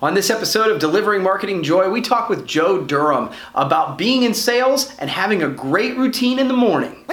On 0.00 0.14
this 0.14 0.30
episode 0.30 0.70
of 0.70 0.78
Delivering 0.78 1.24
Marketing 1.24 1.60
Joy, 1.64 1.90
we 1.90 2.00
talk 2.00 2.28
with 2.28 2.46
Joe 2.46 2.84
Durham 2.84 3.30
about 3.56 3.98
being 3.98 4.22
in 4.22 4.32
sales 4.32 4.94
and 5.00 5.10
having 5.10 5.42
a 5.42 5.48
great 5.48 5.96
routine 5.96 6.38
in 6.38 6.46
the 6.46 6.54
morning. 6.54 7.04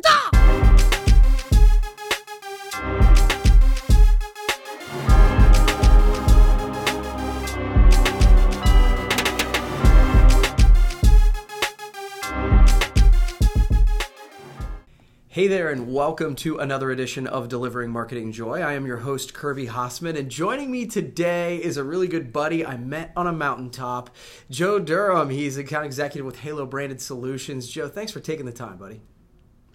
Hey 15.36 15.48
there, 15.48 15.70
and 15.70 15.92
welcome 15.92 16.34
to 16.38 16.60
another 16.60 16.92
edition 16.92 17.28
of 17.28 17.50
Delivering 17.50 17.92
Marketing 17.92 18.32
Joy. 18.32 18.62
I 18.62 18.72
am 18.72 18.86
your 18.86 19.00
host, 19.00 19.34
Kirby 19.34 19.68
Hasseman, 19.68 20.18
and 20.18 20.32
joining 20.32 20.72
me 20.72 20.86
today 20.86 21.58
is 21.58 21.76
a 21.76 21.84
really 21.84 22.08
good 22.08 22.32
buddy 22.32 22.66
I 22.66 22.78
met 22.78 23.12
on 23.18 23.28
a 23.28 23.34
mountaintop, 23.34 24.12
Joe 24.50 24.80
Durham. 24.80 25.30
He's 25.30 25.58
account 25.58 25.86
executive 25.86 26.26
with 26.26 26.40
Halo 26.40 26.66
Branded 26.66 27.02
Solutions. 27.02 27.68
Joe, 27.68 27.90
thanks 27.90 28.14
for 28.14 28.22
taking 28.22 28.46
the 28.46 28.54
time, 28.54 28.78
buddy. 28.78 29.02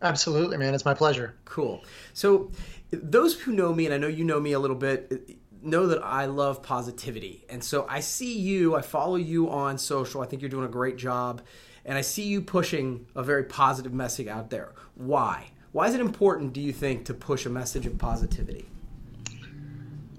Absolutely, 0.01 0.57
man. 0.57 0.73
It's 0.73 0.87
my 0.87 0.95
pleasure. 0.95 1.35
Cool. 1.45 1.85
So, 2.15 2.53
those 2.91 3.39
who 3.39 3.53
know 3.53 3.75
me, 3.75 3.85
and 3.85 3.93
I 3.93 3.99
know 3.99 4.09
you 4.09 4.25
know 4.25 4.41
me 4.41 4.53
a 4.53 4.59
little 4.59 4.77
bit, 4.77 5.37
know 5.61 5.89
that 5.89 6.03
I 6.03 6.25
love 6.25 6.63
positivity. 6.63 7.45
And 7.51 7.63
so 7.63 7.85
I 7.87 8.01
see 8.01 8.39
you, 8.39 8.77
I 8.77 8.81
follow 8.81 9.17
you 9.17 9.51
on 9.51 9.77
social. 9.77 10.23
I 10.23 10.27
think 10.27 10.41
you're 10.41 10.49
doing 10.49 10.65
a 10.65 10.71
great 10.71 10.97
job 10.97 11.43
and 11.85 11.97
I 11.97 12.01
see 12.01 12.25
you 12.25 12.41
pushing 12.41 13.07
a 13.15 13.23
very 13.23 13.45
positive 13.45 13.93
message 13.93 14.27
out 14.27 14.51
there. 14.51 14.73
Why? 14.95 15.47
Why 15.73 15.87
is 15.89 15.95
it 15.95 16.01
important, 16.01 16.53
do 16.53 16.61
you 16.61 16.73
think, 16.73 17.05
to 17.07 17.15
push 17.15 17.47
a 17.47 17.51
message 17.51 17.87
of 17.87 17.97
positivity? 17.97 18.67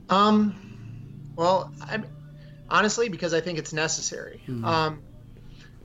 Um, 0.09 0.55
well, 1.35 1.71
I, 1.81 1.99
honestly, 2.69 3.09
because 3.09 3.33
I 3.33 3.41
think 3.41 3.59
it's 3.59 3.73
necessary. 3.73 4.41
Mm-hmm. 4.47 4.66
Um, 4.66 5.02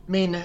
I 0.07 0.11
mean, 0.11 0.45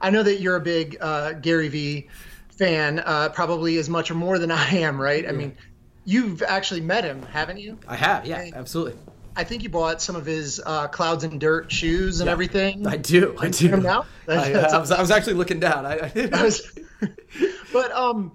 I 0.00 0.10
know 0.10 0.22
that 0.22 0.40
you're 0.40 0.56
a 0.56 0.60
big 0.60 0.96
uh, 1.00 1.32
Gary 1.32 1.68
Vee 1.68 2.08
fan, 2.50 3.00
uh, 3.00 3.30
probably 3.30 3.78
as 3.78 3.88
much 3.88 4.10
or 4.10 4.14
more 4.14 4.38
than 4.38 4.50
I 4.50 4.68
am, 4.76 5.00
right? 5.00 5.24
Yeah. 5.24 5.30
I 5.30 5.32
mean, 5.32 5.56
you've 6.04 6.42
actually 6.42 6.80
met 6.80 7.04
him, 7.04 7.22
haven't 7.22 7.58
you? 7.58 7.78
I 7.88 7.96
have, 7.96 8.26
yeah, 8.26 8.50
absolutely. 8.54 8.94
I 9.36 9.44
think 9.44 9.62
you 9.62 9.68
bought 9.68 10.02
some 10.02 10.16
of 10.16 10.26
his 10.26 10.60
uh, 10.64 10.88
clouds 10.88 11.24
and 11.24 11.40
dirt 11.40 11.70
shoes 11.70 12.20
and 12.20 12.26
yeah, 12.26 12.32
everything. 12.32 12.86
I 12.86 12.96
do. 12.96 13.36
I 13.38 13.48
do. 13.48 13.76
Now? 13.76 14.06
I, 14.28 14.52
I, 14.52 14.78
was, 14.78 14.90
I 14.90 15.00
was 15.00 15.10
actually 15.10 15.34
looking 15.34 15.60
down. 15.60 15.86
I, 15.86 16.10
I 16.32 16.42
was, 16.42 16.78
but 17.72 17.92
um, 17.92 18.32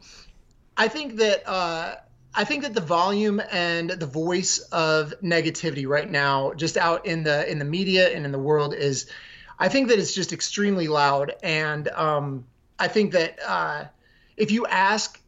I 0.77 0.87
think 0.87 1.17
that 1.17 1.47
uh, 1.47 1.95
I 2.33 2.43
think 2.43 2.63
that 2.63 2.73
the 2.73 2.81
volume 2.81 3.41
and 3.51 3.89
the 3.89 4.05
voice 4.05 4.59
of 4.71 5.13
negativity 5.21 5.87
right 5.87 6.09
now, 6.09 6.53
just 6.53 6.77
out 6.77 7.05
in 7.05 7.23
the 7.23 7.49
in 7.49 7.59
the 7.59 7.65
media 7.65 8.09
and 8.09 8.25
in 8.25 8.31
the 8.31 8.39
world, 8.39 8.73
is 8.73 9.09
I 9.59 9.69
think 9.69 9.87
that 9.89 9.99
it's 9.99 10.13
just 10.13 10.33
extremely 10.33 10.87
loud. 10.87 11.33
And 11.43 11.87
um, 11.89 12.45
I 12.79 12.87
think 12.87 13.13
that 13.13 13.39
uh, 13.45 13.85
if 14.37 14.51
you 14.51 14.65
ask 14.65 15.21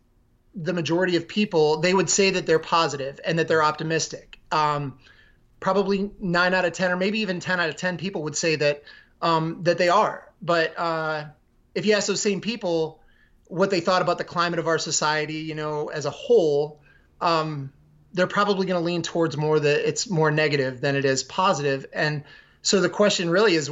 the 0.55 0.73
majority 0.73 1.15
of 1.15 1.27
people, 1.27 1.79
they 1.79 1.93
would 1.93 2.09
say 2.09 2.31
that 2.31 2.45
they're 2.45 2.59
positive 2.59 3.19
and 3.23 3.37
that 3.39 3.47
they're 3.47 3.63
optimistic. 3.63 4.39
Um, 4.51 4.97
probably 5.59 6.11
nine 6.19 6.53
out 6.53 6.65
of 6.65 6.73
ten, 6.73 6.91
or 6.91 6.97
maybe 6.97 7.19
even 7.19 7.39
ten 7.39 7.59
out 7.59 7.69
of 7.69 7.75
ten 7.75 7.97
people 7.97 8.23
would 8.23 8.35
say 8.35 8.55
that 8.55 8.83
um, 9.21 9.63
that 9.63 9.77
they 9.77 9.89
are. 9.89 10.31
But 10.41 10.77
uh, 10.77 11.25
if 11.73 11.85
you 11.85 11.93
ask 11.93 12.07
those 12.07 12.21
same 12.21 12.41
people 12.41 13.01
what 13.47 13.69
they 13.69 13.79
thought 13.79 14.01
about 14.01 14.17
the 14.17 14.23
climate 14.23 14.59
of 14.59 14.67
our 14.67 14.77
society, 14.77 15.35
you 15.35 15.55
know, 15.55 15.87
as 15.87 16.05
a 16.05 16.09
whole, 16.11 16.81
um, 17.21 17.71
they're 18.13 18.27
probably 18.27 18.65
going 18.65 18.79
to 18.79 18.85
lean 18.85 19.01
towards 19.01 19.37
more 19.37 19.59
that 19.59 19.87
it's 19.87 20.09
more 20.09 20.31
negative 20.31 20.81
than 20.81 20.95
it 20.95 21.05
is 21.05 21.23
positive. 21.23 21.85
And 21.93 22.23
so 22.61 22.81
the 22.81 22.89
question 22.89 23.29
really 23.29 23.55
is, 23.55 23.71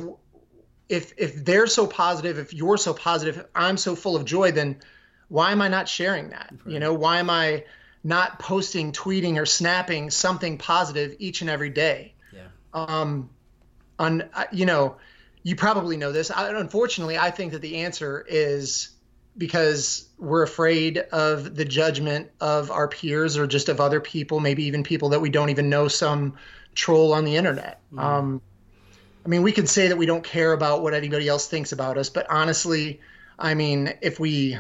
if 0.88 1.14
if 1.18 1.44
they're 1.44 1.68
so 1.68 1.88
positive, 1.88 2.38
if 2.38 2.54
you're 2.54 2.78
so 2.78 2.94
positive, 2.94 3.46
I'm 3.54 3.78
so 3.78 3.96
full 3.96 4.16
of 4.16 4.26
joy, 4.26 4.52
then 4.52 4.78
why 5.28 5.52
am 5.52 5.62
I 5.62 5.68
not 5.68 5.90
sharing 5.90 6.30
that? 6.30 6.52
Right. 6.52 6.74
You 6.74 6.80
know, 6.80 6.94
why 6.94 7.20
am 7.20 7.30
I 7.30 7.66
not 8.06 8.38
posting, 8.38 8.92
tweeting, 8.92 9.38
or 9.42 9.48
snapping 9.48 10.12
something 10.12 10.60
positive 10.60 11.16
each 11.18 11.42
and 11.42 11.50
every 11.50 11.72
day. 11.72 12.14
Yeah. 12.32 12.48
Um, 12.72 13.32
on 13.98 14.30
you 14.52 14.68
know, 14.68 14.98
you 15.42 15.56
probably 15.56 15.98
know 15.98 16.12
this. 16.12 16.30
I, 16.30 16.50
unfortunately, 16.52 17.18
I 17.18 17.32
think 17.32 17.54
that 17.54 17.64
the 17.64 17.78
answer 17.78 18.24
is 18.30 18.90
because 19.36 20.08
we're 20.20 20.44
afraid 20.44 21.00
of 21.00 21.56
the 21.56 21.66
judgment 21.66 22.30
of 22.40 22.70
our 22.70 22.88
peers 22.88 23.38
or 23.38 23.48
just 23.48 23.70
of 23.70 23.82
other 23.82 24.00
people, 24.00 24.40
maybe 24.40 24.66
even 24.66 24.84
people 24.84 25.10
that 25.10 25.20
we 25.20 25.30
don't 25.30 25.50
even 25.50 25.70
know, 25.70 25.88
some 25.88 26.36
troll 26.76 27.12
on 27.12 27.26
the 27.26 27.36
internet. 27.36 27.82
Mm. 27.92 28.00
Um, 28.00 28.42
I 29.26 29.30
mean, 29.30 29.42
we 29.42 29.52
can 29.52 29.66
say 29.66 29.88
that 29.88 29.98
we 29.98 30.06
don't 30.06 30.24
care 30.24 30.54
about 30.54 30.84
what 30.84 30.94
anybody 30.94 31.28
else 31.28 31.48
thinks 31.48 31.72
about 31.72 31.98
us, 31.98 32.10
but 32.10 32.28
honestly, 32.30 33.02
I 33.38 33.56
mean, 33.56 33.94
if 34.02 34.20
we 34.20 34.60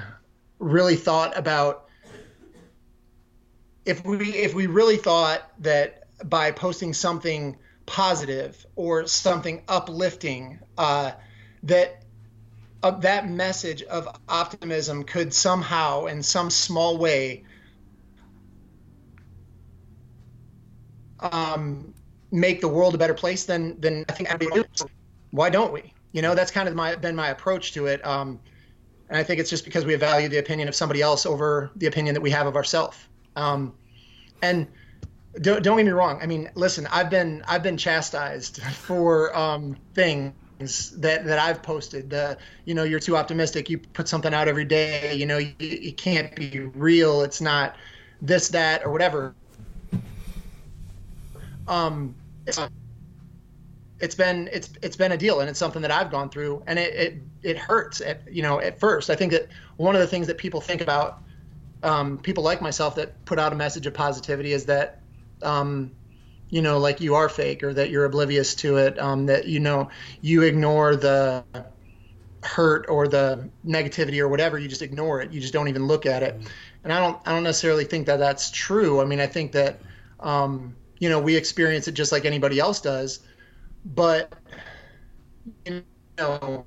really 0.58 0.96
thought 0.96 1.38
about 1.38 1.84
if 3.85 4.03
we 4.03 4.34
if 4.34 4.53
we 4.53 4.68
really 4.68 4.97
thought 4.97 5.50
that 5.59 6.03
by 6.28 6.51
posting 6.51 6.94
something 6.94 7.57
positive 7.85 8.66
or 8.75 9.06
something 9.06 9.63
uplifting 9.68 10.59
uh, 10.78 11.12
that 11.63 12.03
uh, 12.81 12.91
that 12.91 13.29
message 13.29 13.84
of 13.84 14.07
optimism 14.28 15.03
could 15.03 15.34
somehow 15.34 16.06
in 16.06 16.23
some 16.23 16.50
small 16.50 16.97
way 16.97 17.44
um, 21.19 21.94
make 22.31 22.62
the 22.62 22.67
world 22.67 22.96
a 22.96 22.97
better 22.97 23.13
place 23.13 23.46
then 23.46 23.75
then 23.79 24.03
I 24.09 24.13
think 24.13 24.29
why 25.31 25.50
don't 25.50 25.73
we? 25.73 25.94
You 26.12 26.22
know 26.22 26.34
that's 26.34 26.52
kind 26.52 26.67
of 26.67 26.75
my 26.75 26.96
been 26.96 27.16
my 27.16 27.29
approach 27.29 27.73
to 27.73 27.85
it 27.85 28.03
um, 28.06 28.40
and 29.09 29.17
I 29.17 29.23
think 29.23 29.40
it's 29.40 29.50
just 29.50 29.63
because 29.63 29.85
we 29.85 29.94
value 29.96 30.28
the 30.28 30.38
opinion 30.38 30.67
of 30.67 30.73
somebody 30.73 31.03
else 31.03 31.28
over 31.28 31.69
the 31.75 31.85
opinion 31.85 32.16
that 32.16 32.22
we 32.22 32.31
have 32.31 32.47
of 32.47 32.56
ourselves 32.56 32.97
um, 33.35 33.73
and 34.41 34.68
don't, 35.41 35.63
don't 35.63 35.78
get 35.78 35.85
me 35.85 35.91
wrong. 35.91 36.19
I 36.22 36.25
mean, 36.25 36.50
listen, 36.56 36.88
I've 36.91 37.09
been 37.09 37.44
I've 37.47 37.63
been 37.63 37.78
chastised 37.78 38.62
for 38.73 39.35
um, 39.35 39.78
things 39.94 40.91
that 40.97 41.25
that 41.25 41.40
I've 41.40 41.62
posted. 41.62 42.09
The 42.09 42.38
you 42.66 42.73
know 42.73 42.84
you're 42.84 43.00
too 43.00 43.18
optimistic. 43.18 43.69
You 43.69 43.78
put 43.79 44.07
something 44.07 44.34
out 44.34 44.47
every 44.47 44.66
day. 44.66 45.16
You 45.16 45.25
know 45.25 45.38
you, 45.38 45.53
you 45.59 45.94
can't 45.94 46.35
be 46.35 46.59
real. 46.73 47.22
It's 47.22 47.41
not 47.41 47.75
this 48.22 48.50
that 48.50 48.85
or 48.85 48.91
whatever. 48.91 49.35
Um, 51.67 52.16
it's, 52.46 52.59
it's 54.00 54.16
been 54.16 54.50
it's 54.52 54.69
it's 54.81 54.96
been 54.96 55.12
a 55.12 55.17
deal, 55.17 55.40
and 55.40 55.50
it's 55.50 55.59
something 55.59 55.81
that 55.81 55.91
I've 55.91 56.12
gone 56.12 56.29
through, 56.29 56.63
and 56.67 56.79
it 56.79 56.94
it, 56.94 57.22
it 57.44 57.57
hurts. 57.57 58.02
At 58.02 58.31
you 58.31 58.41
know 58.41 58.62
at 58.62 58.79
first, 58.79 59.09
I 59.09 59.16
think 59.16 59.31
that 59.31 59.47
one 59.78 59.96
of 59.96 60.02
the 60.02 60.07
things 60.07 60.28
that 60.28 60.38
people 60.38 60.62
think 60.62 60.81
about 60.81 61.22
um, 61.85 62.18
people 62.18 62.44
like 62.44 62.62
myself 62.62 62.96
that 62.96 63.23
put 63.25 63.40
out 63.40 63.53
a 63.53 63.56
message 63.56 63.85
of 63.85 63.94
positivity 63.94 64.51
is 64.51 64.66
that 64.66 65.01
um, 65.44 65.91
you 66.50 66.62
know 66.62 66.79
like 66.79 67.00
you 67.00 67.16
are 67.16 67.29
fake 67.29 67.63
or 67.63 67.73
that 67.73 67.90
you're 67.91 68.06
oblivious 68.06 68.56
to 68.56 68.78
it 68.78 69.00
um, 69.00 69.28
that 69.28 69.47
you 69.47 69.59
know 69.59 69.90
you 70.22 70.41
ignore 70.41 70.96
the 70.96 71.44
hurt 72.44 72.85
or 72.90 73.07
the 73.07 73.50
negativity 73.66 74.19
or 74.19 74.28
whatever 74.28 74.59
you 74.59 74.68
just 74.68 74.81
ignore 74.81 75.22
it 75.22 75.31
you 75.31 75.40
just 75.40 75.53
don't 75.53 75.68
even 75.68 75.88
look 75.88 76.06
at 76.06 76.23
it. 76.23 76.35
And 76.84 76.94
i 76.94 77.00
don't 77.00 77.19
i 77.25 77.31
don't 77.31 77.44
necessarily 77.44 77.85
think 77.85 78.07
that 78.07 78.17
that's 78.17 78.52
true. 78.52 79.02
I 79.02 79.06
mean 79.06 79.19
i 79.19 79.28
think 79.28 79.52
that 79.53 79.79
um, 80.19 80.75
you 81.00 81.09
know 81.09 81.19
we 81.19 81.35
experience 81.35 81.88
it 81.88 81.94
just 81.94 82.12
like 82.12 82.25
anybody 82.25 82.59
else 82.59 82.81
does 82.81 83.19
but 83.85 84.34
you 85.66 85.84
know 86.17 86.66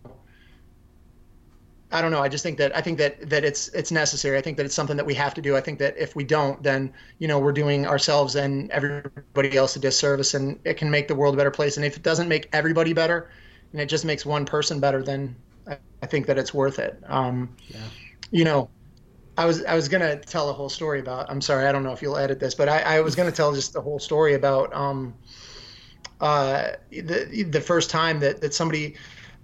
I 1.90 2.02
don't 2.02 2.10
know. 2.10 2.20
I 2.20 2.28
just 2.28 2.42
think 2.42 2.58
that 2.58 2.76
I 2.76 2.82
think 2.82 2.98
that 2.98 3.30
that 3.30 3.44
it's 3.44 3.68
it's 3.68 3.90
necessary. 3.90 4.36
I 4.36 4.42
think 4.42 4.58
that 4.58 4.66
it's 4.66 4.74
something 4.74 4.96
that 4.98 5.06
we 5.06 5.14
have 5.14 5.32
to 5.34 5.40
do. 5.40 5.56
I 5.56 5.62
think 5.62 5.78
that 5.78 5.96
if 5.96 6.14
we 6.14 6.22
don't, 6.22 6.62
then 6.62 6.92
you 7.18 7.28
know 7.28 7.38
we're 7.38 7.52
doing 7.52 7.86
ourselves 7.86 8.36
and 8.36 8.70
everybody 8.70 9.56
else 9.56 9.74
a 9.76 9.78
disservice, 9.78 10.34
and 10.34 10.60
it 10.64 10.74
can 10.74 10.90
make 10.90 11.08
the 11.08 11.14
world 11.14 11.34
a 11.34 11.36
better 11.38 11.50
place. 11.50 11.76
And 11.78 11.86
if 11.86 11.96
it 11.96 12.02
doesn't 12.02 12.28
make 12.28 12.48
everybody 12.52 12.92
better, 12.92 13.30
and 13.72 13.80
it 13.80 13.86
just 13.86 14.04
makes 14.04 14.26
one 14.26 14.44
person 14.44 14.80
better, 14.80 15.02
then 15.02 15.34
I, 15.66 15.78
I 16.02 16.06
think 16.06 16.26
that 16.26 16.36
it's 16.36 16.52
worth 16.52 16.78
it. 16.78 17.02
Um, 17.06 17.56
yeah. 17.68 17.78
You 18.30 18.44
know, 18.44 18.68
I 19.38 19.46
was 19.46 19.64
I 19.64 19.74
was 19.74 19.88
gonna 19.88 20.16
tell 20.16 20.50
a 20.50 20.52
whole 20.52 20.68
story 20.68 21.00
about. 21.00 21.30
I'm 21.30 21.40
sorry, 21.40 21.66
I 21.66 21.72
don't 21.72 21.84
know 21.84 21.92
if 21.92 22.02
you'll 22.02 22.18
edit 22.18 22.38
this, 22.38 22.54
but 22.54 22.68
I, 22.68 22.80
I 22.80 23.00
was 23.00 23.14
gonna 23.14 23.32
tell 23.32 23.54
just 23.54 23.72
the 23.72 23.80
whole 23.80 23.98
story 23.98 24.34
about 24.34 24.74
um, 24.74 25.14
uh, 26.20 26.72
the 26.90 27.46
the 27.48 27.60
first 27.62 27.88
time 27.88 28.20
that 28.20 28.42
that 28.42 28.52
somebody 28.52 28.96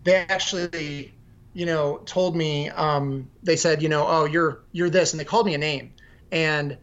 they 0.02 0.16
actually 0.16 1.13
you 1.54 1.66
know, 1.66 1.98
told 2.04 2.36
me, 2.36 2.68
um, 2.70 3.30
they 3.42 3.56
said, 3.56 3.80
you 3.80 3.88
know, 3.88 4.04
oh, 4.06 4.24
you're 4.24 4.62
you're 4.72 4.90
this, 4.90 5.12
and 5.12 5.20
they 5.20 5.24
called 5.24 5.46
me 5.46 5.54
a 5.54 5.58
name, 5.58 5.94
and 6.30 6.76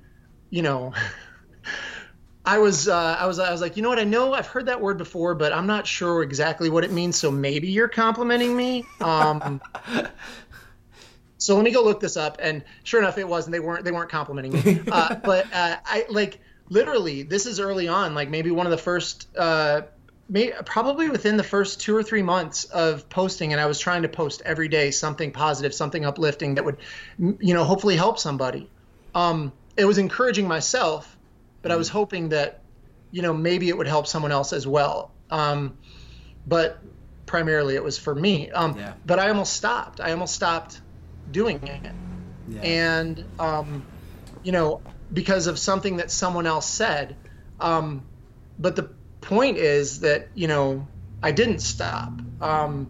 you 0.49 0.61
know, 0.61 0.93
I 2.45 2.57
was 2.57 2.87
uh, 2.87 3.17
I 3.19 3.27
was 3.27 3.37
I 3.37 3.51
was 3.51 3.61
like, 3.61 3.75
you 3.75 3.83
know 3.83 3.89
what, 3.89 3.99
I 3.99 4.05
know 4.05 4.33
I've 4.33 4.47
heard 4.47 4.65
that 4.67 4.81
word 4.81 4.97
before, 4.97 5.35
but 5.35 5.53
I'm 5.53 5.67
not 5.67 5.85
sure 5.85 6.23
exactly 6.23 6.69
what 6.69 6.83
it 6.83 6.91
means. 6.91 7.17
So 7.17 7.29
maybe 7.29 7.67
you're 7.67 7.89
complimenting 7.89 8.55
me. 8.55 8.85
Um, 9.01 9.61
so 11.37 11.55
let 11.55 11.63
me 11.65 11.71
go 11.71 11.83
look 11.83 11.99
this 11.99 12.15
up, 12.15 12.37
and 12.41 12.63
sure 12.83 13.01
enough, 13.01 13.17
it 13.17 13.27
was, 13.27 13.45
and 13.45 13.53
they 13.53 13.59
weren't 13.59 13.83
they 13.83 13.91
weren't 13.91 14.09
complimenting 14.09 14.53
me. 14.53 14.81
Uh, 14.89 15.15
but 15.23 15.53
uh, 15.53 15.77
I 15.85 16.05
like 16.09 16.39
literally 16.69 17.23
this 17.23 17.45
is 17.45 17.59
early 17.59 17.89
on, 17.89 18.15
like 18.15 18.29
maybe 18.29 18.51
one 18.51 18.65
of 18.65 18.71
the 18.71 18.77
first 18.77 19.27
uh, 19.37 19.81
may, 20.31 20.53
probably 20.65 21.09
within 21.09 21.35
the 21.35 21.43
first 21.43 21.81
two 21.81 21.95
or 21.95 22.01
three 22.01 22.21
months 22.21 22.63
of 22.63 23.09
posting, 23.09 23.51
and 23.51 23.59
I 23.59 23.65
was 23.65 23.79
trying 23.79 24.03
to 24.03 24.07
post 24.07 24.41
every 24.45 24.69
day 24.69 24.91
something 24.91 25.31
positive, 25.31 25.73
something 25.73 26.05
uplifting 26.05 26.55
that 26.55 26.63
would, 26.63 26.77
you 27.19 27.53
know, 27.53 27.65
hopefully 27.65 27.97
help 27.97 28.17
somebody. 28.17 28.69
Um, 29.13 29.51
it 29.75 29.83
was 29.83 29.97
encouraging 29.97 30.47
myself, 30.47 31.17
but 31.61 31.71
I 31.71 31.75
was 31.75 31.89
hoping 31.89 32.29
that, 32.29 32.61
you 33.11 33.21
know, 33.21 33.33
maybe 33.33 33.67
it 33.67 33.77
would 33.77 33.87
help 33.87 34.07
someone 34.07 34.31
else 34.31 34.53
as 34.53 34.65
well. 34.65 35.11
Um, 35.29 35.77
but 36.47 36.79
primarily 37.25 37.75
it 37.75 37.83
was 37.83 37.97
for 37.97 38.15
me. 38.15 38.49
Um, 38.51 38.77
yeah. 38.77 38.93
But 39.05 39.19
I 39.19 39.27
almost 39.27 39.53
stopped. 39.53 39.99
I 39.99 40.11
almost 40.11 40.33
stopped 40.33 40.81
doing 41.29 41.61
it. 41.61 41.91
Yeah. 42.47 42.61
And, 42.61 43.25
um, 43.37 43.85
you 44.43 44.53
know, 44.53 44.81
because 45.11 45.47
of 45.47 45.59
something 45.59 45.97
that 45.97 46.09
someone 46.09 46.47
else 46.47 46.67
said. 46.67 47.17
Um, 47.59 48.03
but 48.57 48.77
the 48.77 48.89
point 49.21 49.57
is 49.57 50.01
that 50.01 50.29
you 50.33 50.47
know 50.47 50.87
I 51.23 51.31
didn't 51.31 51.59
stop, 51.59 52.13
um, 52.41 52.89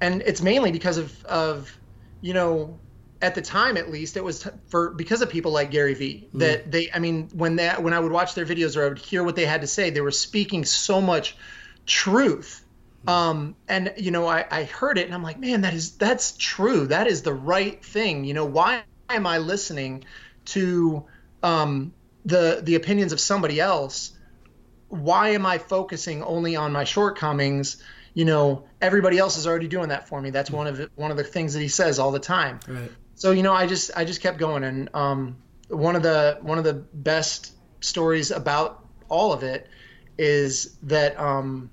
and 0.00 0.22
it's 0.22 0.40
mainly 0.40 0.72
because 0.72 0.98
of 0.98 1.24
of 1.24 1.78
you 2.20 2.34
know 2.34 2.78
at 3.22 3.34
the 3.34 3.42
time 3.42 3.76
at 3.76 3.90
least 3.90 4.16
it 4.16 4.24
was 4.24 4.46
for 4.68 4.90
because 4.90 5.22
of 5.22 5.30
people 5.30 5.52
like 5.52 5.70
Gary 5.70 5.94
Vee 5.94 6.26
mm-hmm. 6.28 6.38
that 6.38 6.70
they 6.70 6.90
I 6.92 6.98
mean 6.98 7.28
when 7.32 7.56
that 7.56 7.82
when 7.82 7.92
I 7.92 8.00
would 8.00 8.12
watch 8.12 8.34
their 8.34 8.44
videos 8.44 8.76
or 8.76 8.84
I 8.84 8.88
would 8.88 8.98
hear 8.98 9.24
what 9.24 9.36
they 9.36 9.46
had 9.46 9.62
to 9.62 9.66
say 9.66 9.90
they 9.90 10.00
were 10.00 10.10
speaking 10.10 10.64
so 10.64 11.00
much 11.00 11.36
truth 11.86 12.64
mm-hmm. 13.00 13.08
um, 13.08 13.56
and 13.68 13.94
you 13.96 14.10
know 14.10 14.26
I, 14.26 14.44
I 14.50 14.64
heard 14.64 14.98
it 14.98 15.06
and 15.06 15.14
I'm 15.14 15.22
like 15.22 15.38
man 15.38 15.62
that 15.62 15.72
is 15.72 15.96
that's 15.96 16.36
true 16.36 16.86
that 16.88 17.06
is 17.06 17.22
the 17.22 17.32
right 17.32 17.82
thing 17.82 18.24
you 18.24 18.34
know 18.34 18.44
why 18.44 18.82
am 19.08 19.26
I 19.26 19.38
listening 19.38 20.04
to 20.46 21.04
um, 21.42 21.92
the 22.24 22.60
the 22.62 22.74
opinions 22.74 23.12
of 23.12 23.20
somebody 23.20 23.60
else 23.60 24.15
why 24.88 25.30
am 25.30 25.46
I 25.46 25.58
focusing 25.58 26.22
only 26.22 26.56
on 26.56 26.72
my 26.72 26.84
shortcomings? 26.84 27.82
You 28.14 28.24
know, 28.24 28.64
everybody 28.80 29.18
else 29.18 29.36
is 29.36 29.46
already 29.46 29.68
doing 29.68 29.88
that 29.88 30.08
for 30.08 30.20
me. 30.20 30.30
That's 30.30 30.50
one 30.50 30.66
of 30.66 30.76
the, 30.76 30.90
one 30.94 31.10
of 31.10 31.16
the 31.16 31.24
things 31.24 31.54
that 31.54 31.60
he 31.60 31.68
says 31.68 31.98
all 31.98 32.12
the 32.12 32.18
time. 32.20 32.60
Right. 32.66 32.90
So 33.14 33.32
you 33.32 33.42
know, 33.42 33.52
I 33.52 33.66
just 33.66 33.90
I 33.96 34.04
just 34.04 34.20
kept 34.20 34.38
going, 34.38 34.64
and 34.64 34.88
um, 34.94 35.36
one 35.68 35.96
of 35.96 36.02
the 36.02 36.38
one 36.42 36.58
of 36.58 36.64
the 36.64 36.74
best 36.74 37.52
stories 37.80 38.30
about 38.30 38.84
all 39.08 39.32
of 39.32 39.42
it 39.42 39.68
is 40.18 40.76
that 40.84 41.18
um, 41.18 41.70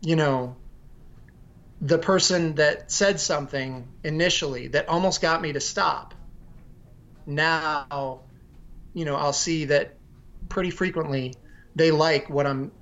you 0.00 0.16
know 0.16 0.56
the 1.80 1.98
person 1.98 2.54
that 2.54 2.90
said 2.92 3.18
something 3.18 3.88
initially 4.04 4.68
that 4.68 4.88
almost 4.88 5.20
got 5.20 5.42
me 5.42 5.52
to 5.52 5.60
stop. 5.60 6.14
Now, 7.26 8.20
you 8.94 9.04
know, 9.04 9.16
I'll 9.16 9.32
see 9.32 9.66
that 9.66 9.96
pretty 10.48 10.70
frequently 10.70 11.34
they 11.74 11.90
like 11.90 12.28
what 12.28 12.46
I'm 12.46 12.72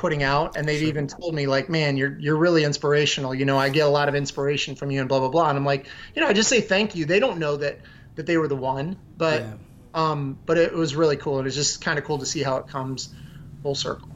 putting 0.00 0.22
out 0.22 0.56
and 0.56 0.66
they've 0.66 0.78
sure. 0.78 0.88
even 0.88 1.06
told 1.06 1.34
me 1.34 1.46
like 1.46 1.68
man 1.68 1.94
you're 1.94 2.18
you're 2.18 2.38
really 2.38 2.64
inspirational. 2.64 3.34
You 3.34 3.44
know 3.44 3.58
i 3.58 3.68
get 3.68 3.86
a 3.86 3.90
lot 3.90 4.08
of 4.08 4.14
inspiration 4.14 4.74
from 4.74 4.90
you 4.90 5.00
and 5.00 5.08
blah 5.08 5.18
blah 5.18 5.28
blah. 5.28 5.50
And 5.50 5.58
i'm 5.58 5.64
like 5.66 5.86
you 6.14 6.22
know 6.22 6.28
i 6.28 6.32
just 6.32 6.48
say 6.48 6.62
thank 6.62 6.96
you. 6.96 7.04
They 7.04 7.20
don't 7.20 7.38
know 7.38 7.56
that 7.56 7.80
that 8.14 8.24
they 8.24 8.38
were 8.38 8.48
the 8.48 8.56
one 8.56 8.96
but 9.18 9.42
yeah. 9.42 9.52
um 9.94 10.38
but 10.46 10.56
it 10.56 10.72
was 10.72 10.96
really 10.96 11.18
cool 11.18 11.38
it 11.38 11.44
was 11.44 11.54
just 11.54 11.84
kind 11.84 11.98
of 11.98 12.06
cool 12.06 12.16
to 12.18 12.24
see 12.24 12.42
how 12.42 12.56
it 12.56 12.66
comes 12.66 13.14
full 13.62 13.74
circle. 13.74 14.08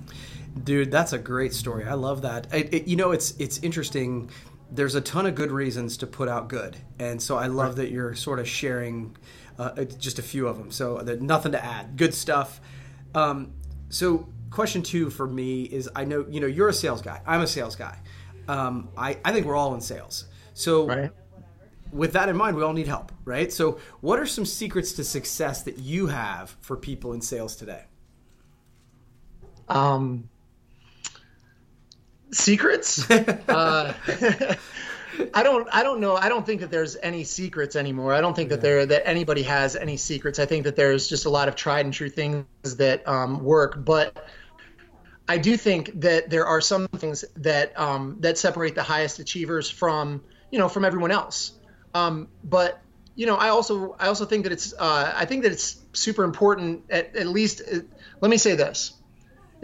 Dude 0.63 0.91
that's 0.91 1.13
a 1.13 1.19
great 1.19 1.53
story. 1.53 1.85
I 1.85 1.95
love 1.95 2.23
that. 2.23 2.53
It, 2.55 2.73
it, 2.73 2.89
you 2.89 2.97
know 2.97 3.11
it's 3.11 3.33
it's 3.39 3.59
interesting. 3.59 4.31
There's 4.71 4.95
a 4.95 5.03
ton 5.03 5.27
of 5.27 5.35
good 5.35 5.53
reasons 5.53 5.99
to 5.99 6.07
put 6.07 6.29
out 6.29 6.49
good 6.49 6.79
and 6.99 7.21
so 7.21 7.37
i 7.37 7.47
love 7.47 7.77
right. 7.77 7.77
that 7.77 7.91
you're 7.91 8.15
sort 8.15 8.39
of 8.41 8.49
sharing 8.49 9.17
uh, 9.59 9.85
just 9.85 10.19
a 10.19 10.23
few 10.23 10.49
of 10.49 10.57
them 10.57 10.71
so 10.71 10.97
nothing 11.21 11.53
to 11.53 11.63
add. 11.63 11.99
Good 11.99 12.15
stuff. 12.15 12.61
Um, 13.15 13.53
so, 13.95 14.27
question 14.51 14.83
two 14.83 15.09
for 15.09 15.25
me 15.25 15.63
is 15.63 15.89
I 15.95 16.05
know, 16.05 16.27
you 16.29 16.41
know, 16.41 16.49
you're 16.49 16.69
a 16.69 16.73
sales 16.73 17.01
guy. 17.01 17.21
I'm 17.25 17.43
a 17.43 17.47
sales 17.47 17.77
guy. 17.77 17.97
Um, 18.49 18.89
I, 18.97 19.19
I 19.25 19.31
think 19.31 19.47
we're 19.47 19.55
all 19.55 19.73
in 19.77 19.81
sales. 19.81 20.25
So, 20.53 20.89
right. 20.89 21.13
with 21.93 22.13
that 22.15 22.29
in 22.29 22.37
mind, 22.37 22.57
we 22.57 22.65
all 22.65 22.73
need 22.73 22.89
help, 22.89 23.13
right? 23.25 23.53
So, 23.53 23.79
what 24.01 24.19
are 24.19 24.27
some 24.27 24.45
secrets 24.45 24.95
to 24.95 25.05
success 25.05 25.63
that 25.63 25.79
you 25.79 26.09
have 26.09 26.57
for 26.61 26.77
people 26.77 27.13
in 27.13 27.21
sales 27.21 27.55
today? 27.55 27.85
Um, 29.69 30.29
secrets? 32.33 33.09
uh, 33.49 33.95
I 35.33 35.43
don't 35.43 35.69
I 35.73 35.83
don't 35.83 36.01
know. 36.01 36.17
I 36.17 36.29
don't 36.29 36.45
think 36.45 36.61
that 36.61 36.71
there's 36.71 36.97
any 37.03 37.25
secrets 37.25 37.77
anymore. 37.77 38.15
I 38.15 38.21
don't 38.21 38.35
think 38.35 38.51
that 38.51 38.61
there 38.61 38.87
that 38.87 39.07
anybody 39.07 39.43
has 39.43 39.77
any 39.77 39.97
secrets. 39.97 40.39
I 40.39 40.47
think 40.47 40.65
that 40.65 40.77
there's 40.77 41.09
just 41.09 41.27
a 41.27 41.31
lot 41.31 41.49
of 41.49 41.57
tried 41.57 41.85
and 41.85 41.95
true 41.95 42.11
things 42.11 42.47
that 42.77 43.07
um, 43.07 43.43
work, 43.43 43.85
but 43.85 44.27
I 45.29 45.39
do 45.39 45.57
think 45.57 46.01
that 46.01 46.31
there 46.31 46.47
are 46.47 46.61
some 46.61 46.89
things 46.89 47.25
that 47.37 47.79
um, 47.79 48.17
that 48.21 48.39
separate 48.39 48.75
the 48.75 48.83
highest 48.83 49.19
achievers 49.19 49.71
from 49.71 50.23
you 50.51 50.59
know 50.59 50.69
from 50.69 50.85
everyone 50.85 51.11
else. 51.11 51.53
Um, 51.95 52.29
but 52.43 52.81
you 53.15 53.27
know, 53.27 53.37
I 53.37 53.49
also 53.49 53.97
I 53.99 54.09
also 54.09 54.27
think 54.27 54.45
that 54.45 54.53
it's 54.53 54.75
uh, 54.79 55.13
I 55.17 55.25
think 55.25 55.45
that 55.45 55.53
it's 55.53 55.81
super 55.93 56.25
important. 56.25 56.85
At, 56.91 57.17
at 57.17 57.27
least, 57.27 57.63
uh, 57.63 57.81
let 58.21 58.31
me 58.31 58.37
say 58.37 58.55
this: 58.55 58.93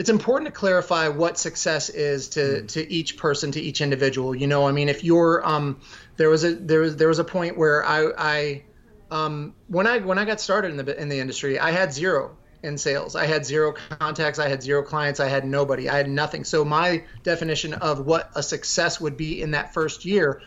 it's 0.01 0.09
important 0.09 0.47
to 0.47 0.59
clarify 0.59 1.09
what 1.09 1.39
success 1.39 1.91
is 1.91 2.31
to 2.31 2.41
mm. 2.41 2.69
to 2.69 2.91
each 2.91 3.19
person 3.19 3.53
to 3.53 3.61
each 3.61 3.83
individual 3.83 4.35
you 4.35 4.47
know 4.47 4.67
i 4.67 4.73
mean 4.73 4.89
if 4.89 5.05
you're 5.05 5.47
um 5.47 5.79
there 6.17 6.31
was 6.31 6.43
a 6.43 6.55
there 6.55 6.81
was 6.81 6.97
there 6.97 7.09
was 7.09 7.19
a 7.19 7.25
point 7.25 7.59
where 7.59 7.85
i 7.85 8.11
i 8.17 8.63
um 9.11 9.55
when 9.69 9.87
i 9.87 9.99
when 9.99 10.19
i 10.19 10.25
got 10.25 10.41
started 10.41 10.71
in 10.71 10.79
the 10.79 10.99
in 10.99 11.11
the 11.11 11.21
industry 11.21 11.59
i 11.59 11.71
had 11.71 11.93
zero 11.93 12.35
in 12.63 12.77
sales. 12.77 13.17
I 13.17 13.25
had 13.25 13.47
zero 13.47 13.73
contacts. 13.73 14.39
I 14.39 14.47
had 14.47 14.63
zero 14.63 14.83
clients. 14.83 15.19
I 15.19 15.29
had 15.29 15.47
nobody. 15.47 15.89
I 15.89 15.97
had 15.97 16.11
nothing. 16.11 16.45
So 16.45 16.63
my 16.63 17.05
definition 17.23 17.73
of 17.73 18.05
what 18.05 18.31
a 18.35 18.43
success 18.43 19.01
would 19.01 19.17
be 19.17 19.41
in 19.41 19.53
that 19.53 19.73
first 19.73 20.05
year 20.05 20.43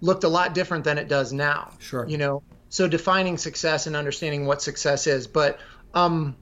looked 0.00 0.22
a 0.22 0.28
lot 0.28 0.54
different 0.54 0.84
than 0.84 0.98
it 0.98 1.08
does 1.08 1.32
now 1.32 1.72
sure. 1.80 2.06
you 2.06 2.16
know? 2.16 2.44
So 2.68 2.86
defining 2.86 3.38
success 3.38 3.88
and 3.88 3.96
understanding 3.96 4.46
what 4.46 4.62
success 4.62 5.08
is. 5.08 5.26
But 5.26 5.58
um 5.94 6.36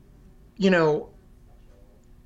you 0.58 0.70
know 0.70 1.08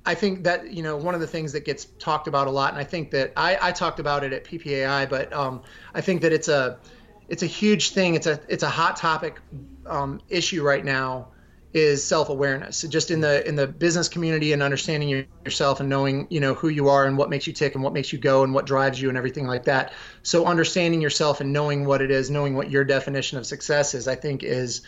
I 0.05 0.15
think 0.15 0.43
that 0.43 0.71
you 0.71 0.81
know 0.81 0.97
one 0.97 1.13
of 1.13 1.21
the 1.21 1.27
things 1.27 1.53
that 1.53 1.65
gets 1.65 1.85
talked 1.99 2.27
about 2.27 2.47
a 2.47 2.51
lot, 2.51 2.71
and 2.71 2.79
I 2.79 2.83
think 2.83 3.11
that 3.11 3.33
I, 3.37 3.57
I 3.61 3.71
talked 3.71 3.99
about 3.99 4.23
it 4.23 4.33
at 4.33 4.45
PPAI, 4.45 5.09
but 5.09 5.31
um, 5.31 5.61
I 5.93 6.01
think 6.01 6.21
that 6.21 6.33
it's 6.33 6.47
a 6.47 6.79
it's 7.27 7.43
a 7.43 7.47
huge 7.47 7.91
thing. 7.91 8.15
It's 8.15 8.27
a 8.27 8.39
it's 8.49 8.63
a 8.63 8.69
hot 8.69 8.97
topic 8.97 9.39
um, 9.85 10.21
issue 10.29 10.63
right 10.63 10.83
now. 10.83 11.29
Is 11.73 12.03
self 12.03 12.27
awareness 12.27 12.81
just 12.81 13.11
in 13.11 13.21
the 13.21 13.47
in 13.47 13.55
the 13.55 13.65
business 13.65 14.09
community 14.09 14.51
and 14.51 14.61
understanding 14.61 15.25
yourself 15.45 15.79
and 15.79 15.87
knowing 15.87 16.27
you 16.29 16.41
know 16.41 16.53
who 16.53 16.67
you 16.67 16.89
are 16.89 17.05
and 17.05 17.17
what 17.17 17.29
makes 17.29 17.47
you 17.47 17.53
tick 17.53 17.75
and 17.75 17.83
what 17.83 17.93
makes 17.93 18.11
you 18.11 18.19
go 18.19 18.43
and 18.43 18.53
what 18.53 18.65
drives 18.65 19.01
you 19.01 19.07
and 19.07 19.17
everything 19.17 19.47
like 19.47 19.63
that. 19.63 19.93
So 20.21 20.45
understanding 20.45 20.99
yourself 20.99 21.39
and 21.39 21.53
knowing 21.53 21.85
what 21.85 22.01
it 22.01 22.11
is, 22.11 22.29
knowing 22.29 22.55
what 22.55 22.69
your 22.69 22.83
definition 22.83 23.37
of 23.37 23.45
success 23.45 23.93
is, 23.93 24.09
I 24.09 24.15
think 24.15 24.43
is, 24.43 24.81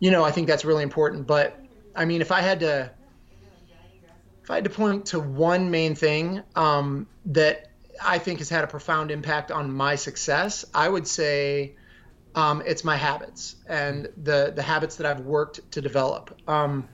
you 0.00 0.10
know, 0.10 0.24
I 0.24 0.32
think 0.32 0.48
that's 0.48 0.64
really 0.64 0.82
important. 0.82 1.28
But 1.28 1.62
I 1.94 2.04
mean, 2.04 2.20
if 2.20 2.32
I 2.32 2.40
had 2.40 2.58
to 2.60 2.90
if 4.44 4.50
I 4.50 4.56
had 4.56 4.64
to 4.64 4.70
point 4.70 5.06
to 5.06 5.18
one 5.18 5.70
main 5.70 5.94
thing 5.94 6.42
um, 6.54 7.06
that 7.24 7.72
I 8.04 8.18
think 8.18 8.40
has 8.40 8.50
had 8.50 8.62
a 8.62 8.66
profound 8.66 9.10
impact 9.10 9.50
on 9.50 9.72
my 9.72 9.94
success, 9.94 10.66
I 10.74 10.86
would 10.86 11.08
say 11.08 11.76
um, 12.34 12.62
it's 12.66 12.84
my 12.84 12.96
habits 12.96 13.56
and 13.66 14.06
the 14.22 14.52
the 14.54 14.60
habits 14.60 14.96
that 14.96 15.06
I've 15.06 15.20
worked 15.20 15.72
to 15.72 15.80
develop. 15.80 16.38
Um, 16.46 16.86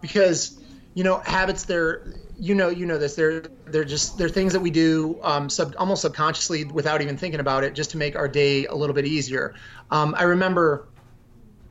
because 0.00 0.58
you 0.94 1.04
know 1.04 1.18
habits 1.18 1.64
they're 1.64 2.14
you 2.38 2.54
know 2.54 2.70
you 2.70 2.86
know 2.86 2.96
this 2.96 3.14
they're 3.14 3.42
they're 3.66 3.84
just 3.84 4.16
they're 4.16 4.30
things 4.30 4.54
that 4.54 4.60
we 4.60 4.70
do 4.70 5.18
um, 5.22 5.50
sub, 5.50 5.74
almost 5.76 6.00
subconsciously 6.00 6.64
without 6.64 7.02
even 7.02 7.18
thinking 7.18 7.40
about 7.40 7.62
it 7.62 7.74
just 7.74 7.90
to 7.90 7.98
make 7.98 8.16
our 8.16 8.28
day 8.28 8.64
a 8.64 8.74
little 8.74 8.94
bit 8.94 9.04
easier. 9.04 9.54
Um, 9.90 10.14
I 10.16 10.22
remember, 10.22 10.88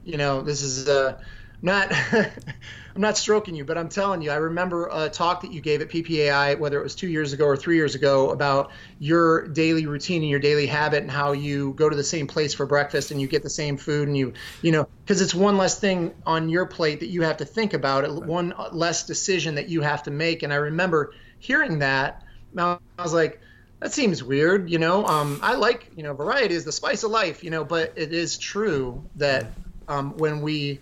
you 0.04 0.18
know, 0.18 0.44
this 0.44 0.62
is 0.62 0.88
uh, 0.88 1.18
not 1.64 1.92
I'm 2.96 3.02
not 3.02 3.18
stroking 3.18 3.56
you, 3.56 3.66
but 3.66 3.78
I'm 3.78 3.90
telling 3.90 4.22
you, 4.22 4.32
I 4.32 4.36
remember 4.36 4.90
a 4.90 5.10
talk 5.10 5.42
that 5.42 5.52
you 5.52 5.60
gave 5.60 5.82
at 5.82 5.90
PPAI, 5.90 6.58
whether 6.58 6.80
it 6.80 6.84
was 6.84 6.96
two 6.96 7.10
years 7.10 7.34
ago 7.34 7.44
or 7.44 7.58
three 7.58 7.76
years 7.76 7.94
ago, 7.94 8.30
about 8.30 8.72
your 9.00 9.50
daily 9.50 9.86
routine 9.86 10.22
and 10.22 10.30
your 10.30 10.40
daily 10.40 10.66
habit 10.66 11.02
and 11.02 11.12
how 11.12 11.34
you 11.34 11.74
go 11.74 11.90
to 11.90 11.96
the 11.96 12.06
same 12.06 12.26
place 12.26 12.54
for 12.54 12.66
breakfast 12.66 13.12
and 13.12 13.20
you 13.20 13.28
get 13.28 13.44
the 13.44 13.50
same 13.50 13.76
food 13.76 14.08
and 14.08 14.16
you, 14.16 14.32
you 14.62 14.72
know, 14.72 14.88
because 15.04 15.20
it's 15.20 15.36
one 15.36 15.58
less 15.58 15.78
thing 15.78 16.14
on 16.26 16.48
your 16.48 16.66
plate 16.66 17.02
that 17.02 17.08
you 17.08 17.22
have 17.22 17.36
to 17.36 17.46
think 17.46 17.74
about, 17.74 18.10
one 18.26 18.54
less 18.72 19.06
decision 19.06 19.56
that 19.56 19.68
you 19.68 19.82
have 19.82 20.02
to 20.04 20.12
make. 20.12 20.42
And 20.42 20.54
I 20.54 20.58
remember 20.58 21.14
hearing 21.40 21.80
that, 21.80 22.24
I 22.58 22.78
was 22.98 23.14
like, 23.14 23.42
that 23.82 23.92
seems 23.92 24.24
weird, 24.24 24.70
you 24.70 24.80
know. 24.80 25.06
Um, 25.06 25.42
I 25.44 25.56
like, 25.56 25.92
you 25.98 26.04
know, 26.04 26.14
variety 26.14 26.56
is 26.56 26.64
the 26.64 26.72
spice 26.72 27.04
of 27.04 27.12
life, 27.12 27.44
you 27.44 27.50
know, 27.50 27.66
but 27.66 27.92
it 27.98 28.14
is 28.14 28.38
true 28.38 29.04
that 29.18 29.48
um, 29.90 30.16
when 30.16 30.40
we 30.40 30.80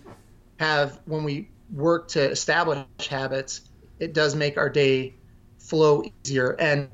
have 0.60 1.00
when 1.06 1.24
we 1.24 1.48
work 1.72 2.08
to 2.08 2.30
establish 2.30 2.84
habits, 3.08 3.62
it 3.98 4.12
does 4.12 4.34
make 4.34 4.58
our 4.58 4.68
day 4.68 5.14
flow 5.58 6.02
easier. 6.24 6.50
And 6.58 6.88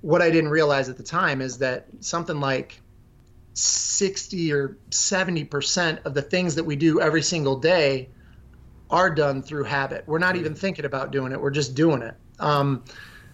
what 0.00 0.22
I 0.22 0.30
didn't 0.30 0.50
realize 0.50 0.88
at 0.88 0.96
the 0.96 1.02
time 1.02 1.40
is 1.40 1.58
that 1.58 1.86
something 2.00 2.40
like 2.40 2.80
60 3.54 4.52
or 4.52 4.76
70% 4.90 6.04
of 6.04 6.14
the 6.14 6.22
things 6.22 6.56
that 6.56 6.64
we 6.64 6.76
do 6.76 7.00
every 7.00 7.22
single 7.22 7.56
day 7.56 8.08
are 8.90 9.10
done 9.10 9.42
through 9.42 9.64
habit. 9.64 10.04
We're 10.06 10.18
not 10.18 10.36
even 10.36 10.54
thinking 10.54 10.84
about 10.84 11.10
doing 11.10 11.32
it, 11.32 11.40
we're 11.40 11.50
just 11.50 11.74
doing 11.74 12.02
it. 12.02 12.14
Um, 12.38 12.84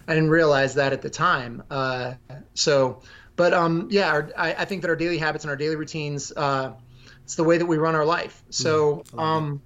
I 0.07 0.13
didn't 0.13 0.29
realize 0.29 0.75
that 0.75 0.93
at 0.93 1.01
the 1.01 1.09
time. 1.09 1.63
Uh, 1.69 2.13
so, 2.53 3.01
but 3.35 3.53
um, 3.53 3.87
yeah, 3.91 4.09
our, 4.11 4.29
I, 4.37 4.53
I, 4.53 4.65
think 4.65 4.81
that 4.81 4.89
our 4.89 4.95
daily 4.95 5.17
habits 5.17 5.43
and 5.43 5.49
our 5.49 5.55
daily 5.55 5.75
routines, 5.75 6.31
uh, 6.35 6.73
it's 7.23 7.35
the 7.35 7.43
way 7.43 7.57
that 7.57 7.65
we 7.65 7.77
run 7.77 7.95
our 7.95 8.05
life. 8.05 8.43
So, 8.49 9.03
mm, 9.11 9.19
um, 9.19 9.61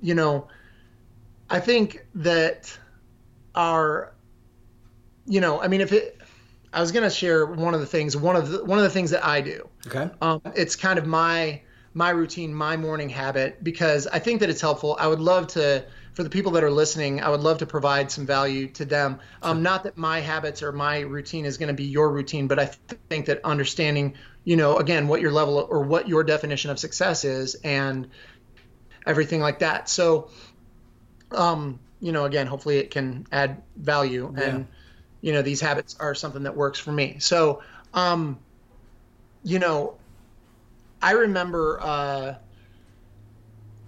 you 0.00 0.14
know, 0.14 0.48
I 1.48 1.60
think 1.60 2.06
that 2.16 2.76
our, 3.54 4.12
you 5.26 5.40
know, 5.40 5.60
I 5.60 5.68
mean, 5.68 5.80
if 5.80 5.92
it, 5.92 6.20
I 6.72 6.80
was 6.80 6.92
gonna 6.92 7.10
share 7.10 7.46
one 7.46 7.74
of 7.74 7.80
the 7.80 7.86
things, 7.86 8.16
one 8.16 8.36
of 8.36 8.48
the 8.48 8.64
one 8.64 8.78
of 8.78 8.84
the 8.84 8.90
things 8.90 9.10
that 9.10 9.24
I 9.24 9.40
do. 9.40 9.68
Okay. 9.86 10.08
Um, 10.20 10.40
it's 10.54 10.76
kind 10.76 10.98
of 10.98 11.06
my 11.06 11.62
my 11.92 12.10
routine, 12.10 12.54
my 12.54 12.76
morning 12.76 13.08
habit, 13.08 13.62
because 13.64 14.06
I 14.06 14.20
think 14.20 14.40
that 14.40 14.50
it's 14.50 14.60
helpful. 14.60 14.96
I 14.98 15.08
would 15.08 15.20
love 15.20 15.48
to, 15.48 15.84
for 16.12 16.22
the 16.22 16.30
people 16.30 16.52
that 16.52 16.62
are 16.62 16.70
listening, 16.70 17.20
I 17.20 17.28
would 17.30 17.40
love 17.40 17.58
to 17.58 17.66
provide 17.66 18.12
some 18.12 18.26
value 18.26 18.68
to 18.68 18.84
them. 18.84 19.18
Um, 19.42 19.62
not 19.62 19.82
that 19.84 19.96
my 19.96 20.20
habits 20.20 20.62
or 20.62 20.70
my 20.70 21.00
routine 21.00 21.44
is 21.44 21.58
going 21.58 21.68
to 21.68 21.74
be 21.74 21.84
your 21.84 22.10
routine, 22.10 22.46
but 22.46 22.60
I 22.60 22.66
th- 22.66 23.00
think 23.08 23.26
that 23.26 23.44
understanding, 23.44 24.14
you 24.44 24.56
know, 24.56 24.76
again, 24.76 25.08
what 25.08 25.20
your 25.20 25.32
level 25.32 25.66
or 25.68 25.82
what 25.82 26.08
your 26.08 26.22
definition 26.22 26.70
of 26.70 26.78
success 26.78 27.24
is 27.24 27.56
and 27.56 28.08
everything 29.06 29.40
like 29.40 29.60
that. 29.60 29.88
So, 29.88 30.30
um, 31.32 31.80
you 32.00 32.12
know, 32.12 32.24
again, 32.24 32.46
hopefully 32.46 32.78
it 32.78 32.90
can 32.90 33.26
add 33.30 33.62
value 33.76 34.32
yeah. 34.36 34.44
and, 34.44 34.66
you 35.20 35.32
know, 35.32 35.42
these 35.42 35.60
habits 35.60 35.96
are 36.00 36.14
something 36.14 36.44
that 36.44 36.56
works 36.56 36.78
for 36.78 36.92
me. 36.92 37.16
So, 37.18 37.62
um, 37.92 38.38
you 39.42 39.58
know, 39.58 39.94
I 41.02 41.12
remember. 41.12 41.78
Uh, 41.80 42.34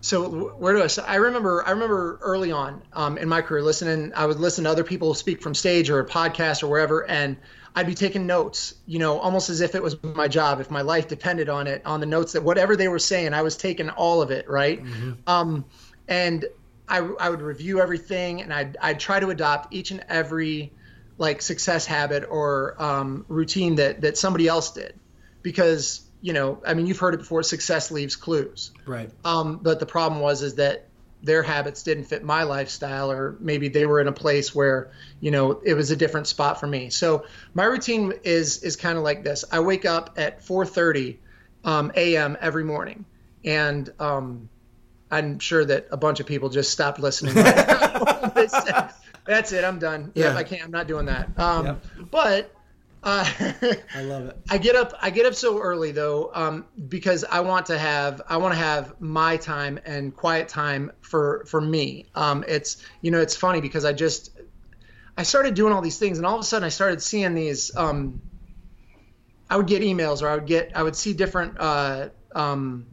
so 0.01 0.49
where 0.59 0.75
do 0.75 0.83
I? 0.83 0.89
I 1.07 1.17
remember. 1.17 1.65
I 1.67 1.71
remember 1.71 2.19
early 2.23 2.51
on 2.53 2.83
um, 2.93 3.19
in 3.19 3.29
my 3.29 3.43
career, 3.43 3.63
listening. 3.63 4.13
I 4.15 4.27
would 4.27 4.41
listen 4.41 4.65
to 4.65 4.71
other 4.71 4.85
people 4.85 5.15
speak 5.15 5.43
from 5.43 5.55
stage 5.55 5.91
or 5.91 6.01
a 6.01 6.07
podcast 6.07 6.63
or 6.63 6.69
wherever, 6.69 7.09
and 7.09 7.37
I'd 7.75 7.87
be 7.87 7.95
taking 7.95 8.27
notes. 8.27 8.75
You 8.87 8.99
know, 8.99 9.19
almost 9.19 9.51
as 9.51 9.61
if 9.61 9.75
it 9.75 9.83
was 9.83 10.03
my 10.03 10.29
job, 10.29 10.61
if 10.61 10.71
my 10.71 10.83
life 10.83 11.09
depended 11.09 11.49
on 11.49 11.67
it, 11.67 11.83
on 11.85 12.01
the 12.01 12.07
notes 12.07 12.33
that 12.33 12.43
whatever 12.43 12.77
they 12.77 12.89
were 12.89 12.99
saying, 12.99 13.35
I 13.35 13.43
was 13.43 13.57
taking 13.57 13.91
all 13.91 14.23
of 14.23 14.31
it, 14.31 14.49
right? 14.49 14.83
Mm-hmm. 14.83 15.13
Um, 15.27 15.65
and 16.09 16.45
I, 16.89 16.99
I 16.99 17.31
would 17.31 17.43
review 17.43 17.81
everything, 17.81 18.43
and 18.43 18.53
I'd 18.53 18.77
I'd 18.81 19.01
try 19.01 19.21
to 19.21 19.31
adopt 19.31 19.73
each 19.73 19.91
and 19.91 20.05
every 20.09 20.73
like 21.19 21.41
success 21.43 21.87
habit 21.87 22.25
or 22.29 22.81
um, 22.83 23.25
routine 23.29 23.77
that 23.77 24.03
that 24.03 24.19
somebody 24.19 24.49
else 24.49 24.73
did, 24.73 24.95
because 25.43 26.03
you 26.21 26.33
know, 26.33 26.63
I 26.67 26.75
mean, 26.75 26.87
you've 26.87 26.99
heard 26.99 27.15
it 27.15 27.19
before. 27.19 27.43
Success 27.43 27.91
leaves 27.91 28.17
clues. 28.17 28.71
Right. 28.87 29.11
Um, 29.25 29.59
but 29.61 29.81
the 29.81 29.87
problem 29.87 30.21
was 30.21 30.43
is 30.43 30.55
that 30.55 30.87
their 31.23 31.43
habits 31.43 31.83
didn't 31.83 32.05
fit 32.05 32.25
my 32.25 32.43
lifestyle, 32.43 33.11
or 33.11 33.37
maybe 33.41 33.69
they 33.69 33.87
were 33.87 34.01
in 34.01 34.09
a 34.09 34.13
place 34.13 34.55
where 34.55 34.91
you 35.21 35.31
know 35.31 35.61
it 35.65 35.75
was 35.75 35.91
a 35.91 35.97
different 35.97 36.27
spot 36.27 36.59
for 36.61 36.67
me. 36.67 36.91
So 36.91 37.27
my 37.55 37.65
routine 37.65 38.13
is 38.25 38.63
is 38.63 38.77
kind 38.77 38.99
of 38.99 39.05
like 39.05 39.23
this. 39.25 39.45
I 39.51 39.61
wake 39.61 39.85
up 39.85 40.15
at 40.17 40.45
4:30 40.45 41.19
um, 41.65 41.93
a.m. 41.95 42.37
every 42.41 42.65
morning, 42.65 43.05
and 43.45 43.91
um, 43.99 44.49
I'm 45.11 45.39
sure 45.39 45.65
that 45.65 45.89
a 45.91 45.97
bunch 45.97 46.21
of 46.21 46.27
people 46.27 46.49
just 46.49 46.73
stopped 46.73 46.99
listening. 46.99 47.35
That's 49.25 49.53
it. 49.53 49.65
I'm 49.65 49.79
done. 49.79 50.11
Yeah, 50.15 50.27
yep, 50.27 50.37
I 50.37 50.43
can't. 50.43 50.65
I'm 50.65 50.71
not 50.71 50.89
doing 50.89 51.07
that. 51.07 51.29
Um, 51.39 51.67
yep. 51.67 51.85
But 52.11 52.55
uh, 53.03 53.29
I 53.95 54.01
love 54.01 54.27
it. 54.27 54.39
I 54.49 54.59
get 54.59 54.77
up. 54.77 54.95
I 55.01 55.11
get 55.11 55.27
up 55.27 55.35
so 55.35 55.61
early 55.61 55.93
though, 55.93 56.31
um, 56.35 56.67
because 56.89 57.25
I 57.25 57.41
want 57.41 57.67
to 57.67 57.79
have. 57.79 58.23
I 58.29 58.37
want 58.37 58.55
to 58.55 58.59
have 58.59 59.01
my 59.01 59.37
time 59.37 59.81
and 59.85 60.15
quiet 60.15 60.49
time 60.49 60.93
for 61.01 61.45
for 61.47 61.61
me. 61.61 62.07
Um, 62.15 62.45
it's 62.47 62.85
you 63.01 63.11
know 63.11 63.21
it's 63.21 63.35
funny 63.35 63.61
because 63.61 63.85
I 63.85 63.93
just 63.93 64.31
I 65.17 65.25
started 65.25 65.55
doing 65.55 65.73
all 65.73 65.83
these 65.83 65.99
things 65.99 66.19
and 66.19 66.27
all 66.27 66.37
of 66.37 66.41
a 66.41 66.45
sudden 66.45 66.65
I 66.65 66.71
started 66.71 67.03
seeing 67.03 67.35
these. 67.35 67.75
Um, 67.77 68.21
I 69.51 69.57
would 69.57 69.67
get 69.67 69.83
emails 69.83 70.23
or 70.23 70.29
I 70.29 70.35
would 70.37 70.47
get 70.47 70.73
I 70.75 70.83
would 70.83 70.97
see 70.97 71.13
different 71.13 71.57
uh, 71.59 72.09
um, 72.35 72.87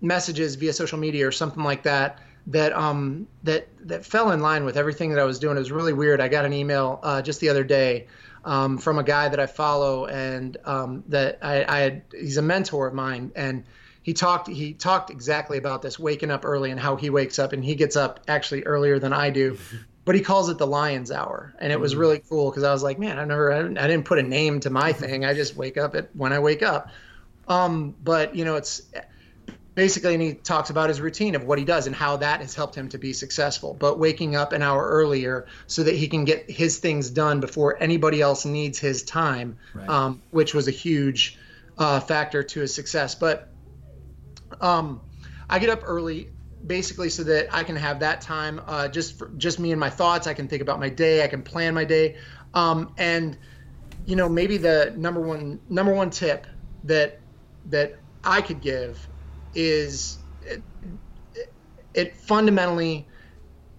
messages 0.00 0.54
via 0.54 0.72
social 0.72 0.98
media 0.98 1.26
or 1.26 1.32
something 1.32 1.62
like 1.62 1.82
that 1.82 2.18
that 2.48 2.72
um 2.72 3.28
that 3.44 3.68
that 3.86 4.04
fell 4.04 4.32
in 4.32 4.40
line 4.40 4.64
with 4.64 4.76
everything 4.76 5.10
that 5.10 5.18
I 5.18 5.24
was 5.24 5.38
doing. 5.38 5.56
It 5.56 5.60
was 5.60 5.72
really 5.72 5.92
weird. 5.92 6.20
I 6.20 6.28
got 6.28 6.44
an 6.44 6.52
email 6.52 7.00
uh, 7.02 7.22
just 7.22 7.40
the 7.40 7.48
other 7.48 7.64
day 7.64 8.06
um, 8.44 8.78
from 8.78 8.98
a 8.98 9.02
guy 9.02 9.28
that 9.28 9.38
I 9.38 9.46
follow 9.46 10.06
and 10.06 10.56
um, 10.64 11.04
that 11.08 11.38
I, 11.42 11.64
I 11.64 11.78
had, 11.80 12.02
he's 12.12 12.36
a 12.36 12.42
mentor 12.42 12.86
of 12.86 12.94
mine 12.94 13.32
and 13.36 13.64
he 14.02 14.14
talked 14.14 14.48
he 14.48 14.72
talked 14.72 15.10
exactly 15.10 15.58
about 15.58 15.80
this 15.82 15.98
waking 15.98 16.30
up 16.30 16.44
early 16.44 16.70
and 16.70 16.80
how 16.80 16.96
he 16.96 17.08
wakes 17.08 17.38
up 17.38 17.52
and 17.52 17.64
he 17.64 17.74
gets 17.76 17.94
up 17.94 18.20
actually 18.26 18.64
earlier 18.64 18.98
than 18.98 19.12
I 19.12 19.30
do 19.30 19.58
but 20.04 20.16
he 20.16 20.20
calls 20.20 20.48
it 20.48 20.58
the 20.58 20.66
lion's 20.66 21.12
hour. 21.12 21.54
And 21.60 21.72
it 21.72 21.78
was 21.78 21.94
mm. 21.94 21.98
really 21.98 22.18
cool 22.28 22.50
because 22.50 22.64
I 22.64 22.72
was 22.72 22.82
like 22.82 22.98
man 22.98 23.18
I 23.18 23.24
never 23.24 23.52
I 23.52 23.86
didn't 23.86 24.04
put 24.04 24.18
a 24.18 24.22
name 24.22 24.60
to 24.60 24.70
my 24.70 24.92
thing. 24.92 25.24
I 25.24 25.34
just 25.34 25.56
wake 25.56 25.76
up 25.76 25.94
at 25.94 26.14
when 26.14 26.32
I 26.32 26.40
wake 26.40 26.62
up. 26.62 26.88
Um, 27.48 27.94
but 28.02 28.34
you 28.34 28.44
know 28.44 28.56
it's 28.56 28.82
basically 29.74 30.14
and 30.14 30.22
he 30.22 30.34
talks 30.34 30.70
about 30.70 30.88
his 30.88 31.00
routine 31.00 31.34
of 31.34 31.44
what 31.44 31.58
he 31.58 31.64
does 31.64 31.86
and 31.86 31.96
how 31.96 32.16
that 32.16 32.40
has 32.40 32.54
helped 32.54 32.74
him 32.74 32.88
to 32.90 32.98
be 32.98 33.12
successful. 33.12 33.74
But 33.74 33.98
waking 33.98 34.36
up 34.36 34.52
an 34.52 34.62
hour 34.62 34.86
earlier 34.86 35.46
so 35.66 35.82
that 35.84 35.94
he 35.94 36.08
can 36.08 36.24
get 36.24 36.50
his 36.50 36.78
things 36.78 37.10
done 37.10 37.40
before 37.40 37.80
anybody 37.82 38.20
else 38.20 38.44
needs 38.44 38.78
his 38.78 39.02
time 39.02 39.56
right. 39.74 39.88
um, 39.88 40.22
which 40.30 40.54
was 40.54 40.68
a 40.68 40.72
huge 40.72 41.38
uh, 41.78 42.00
factor 42.00 42.42
to 42.42 42.60
his 42.60 42.74
success. 42.74 43.14
But 43.14 43.48
um, 44.60 45.00
i 45.48 45.58
get 45.58 45.70
up 45.70 45.80
early 45.84 46.28
basically 46.66 47.08
so 47.08 47.24
that 47.24 47.52
i 47.52 47.64
can 47.64 47.74
have 47.74 48.00
that 48.00 48.20
time 48.20 48.60
uh, 48.66 48.86
just 48.86 49.18
for, 49.18 49.28
just 49.36 49.58
me 49.58 49.72
and 49.72 49.80
my 49.80 49.90
thoughts. 49.90 50.26
I 50.26 50.34
can 50.34 50.48
think 50.48 50.62
about 50.62 50.78
my 50.78 50.88
day. 50.88 51.24
I 51.24 51.28
can 51.28 51.42
plan 51.42 51.74
my 51.74 51.84
day. 51.84 52.16
Um, 52.54 52.92
and 52.98 53.38
you 54.06 54.16
know 54.16 54.28
maybe 54.28 54.56
the 54.56 54.92
number 54.96 55.20
one 55.20 55.60
number 55.68 55.92
one 55.92 56.10
tip 56.10 56.46
that 56.84 57.20
that 57.66 57.96
i 58.24 58.40
could 58.40 58.60
give 58.60 59.08
is 59.54 60.18
it, 60.42 60.62
it 61.94 62.16
fundamentally 62.16 63.06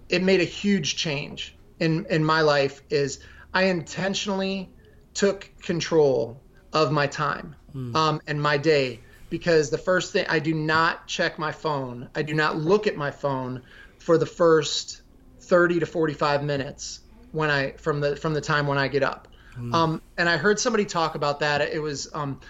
it 0.09 0.21
made 0.21 0.41
a 0.41 0.45
huge 0.45 0.95
change 0.95 1.55
in 1.79 2.05
in 2.09 2.23
my 2.23 2.41
life 2.41 2.81
is 2.89 3.19
I 3.53 3.63
intentionally 3.63 4.69
took 5.13 5.49
control 5.61 6.41
of 6.71 6.91
my 6.91 7.07
time 7.07 7.55
mm. 7.75 7.95
um, 7.95 8.21
and 8.27 8.41
my 8.41 8.57
day 8.57 8.99
because 9.33 9.71
the 9.71 9.77
first 9.79 10.13
thing 10.13 10.27
I 10.29 10.37
do 10.37 10.53
not 10.53 11.07
check 11.07 11.39
my 11.39 11.51
phone. 11.51 12.07
I 12.13 12.21
do 12.21 12.35
not 12.35 12.55
look 12.55 12.85
at 12.85 12.95
my 12.95 13.09
phone 13.09 13.63
for 13.97 14.17
the 14.19 14.27
first 14.27 15.01
30 15.39 15.79
to 15.79 15.87
45 15.87 16.43
minutes 16.43 16.99
when 17.31 17.49
I 17.49 17.71
from 17.71 17.99
the 17.99 18.15
from 18.15 18.35
the 18.35 18.41
time 18.41 18.67
when 18.67 18.77
I 18.77 18.87
get 18.87 19.01
up. 19.01 19.27
Mm. 19.57 19.73
Um, 19.73 20.01
and 20.17 20.29
I 20.29 20.37
heard 20.37 20.59
somebody 20.59 20.85
talk 20.85 21.15
about 21.15 21.39
that. 21.39 21.61
It 21.61 21.81
was 21.81 22.09
um, 22.13 22.41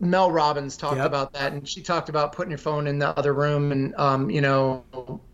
Mel 0.00 0.30
Robbins 0.30 0.76
talked 0.76 0.96
yep. 0.96 1.06
about 1.06 1.32
that, 1.34 1.52
and 1.52 1.68
she 1.68 1.82
talked 1.82 2.08
about 2.08 2.32
putting 2.32 2.50
your 2.50 2.58
phone 2.58 2.86
in 2.86 2.98
the 2.98 3.08
other 3.18 3.34
room, 3.34 3.70
and 3.70 3.94
um, 3.96 4.30
you 4.30 4.40
know, 4.40 4.82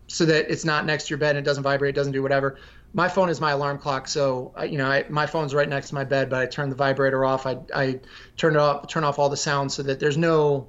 so 0.07 0.25
that 0.25 0.51
it's 0.51 0.65
not 0.65 0.85
next 0.85 1.07
to 1.07 1.11
your 1.11 1.17
bed 1.17 1.35
and 1.35 1.39
it 1.39 1.45
doesn't 1.47 1.63
vibrate, 1.63 1.95
doesn't 1.95 2.13
do 2.13 2.21
whatever. 2.21 2.59
My 2.93 3.07
phone 3.07 3.29
is 3.29 3.39
my 3.39 3.51
alarm 3.51 3.77
clock, 3.77 4.07
so 4.07 4.53
you 4.63 4.77
know, 4.77 4.87
I, 4.87 5.05
my 5.09 5.25
phone's 5.25 5.53
right 5.53 5.67
next 5.69 5.89
to 5.89 5.95
my 5.95 6.03
bed, 6.03 6.29
but 6.29 6.39
I 6.39 6.45
turn 6.45 6.69
the 6.69 6.75
vibrator 6.75 7.23
off. 7.23 7.45
I 7.45 7.57
I 7.73 7.99
turn 8.35 8.55
it 8.55 8.59
off, 8.59 8.87
turn 8.87 9.03
off 9.03 9.19
all 9.19 9.29
the 9.29 9.37
sounds 9.37 9.73
so 9.73 9.83
that 9.83 9.99
there's 9.99 10.17
no 10.17 10.67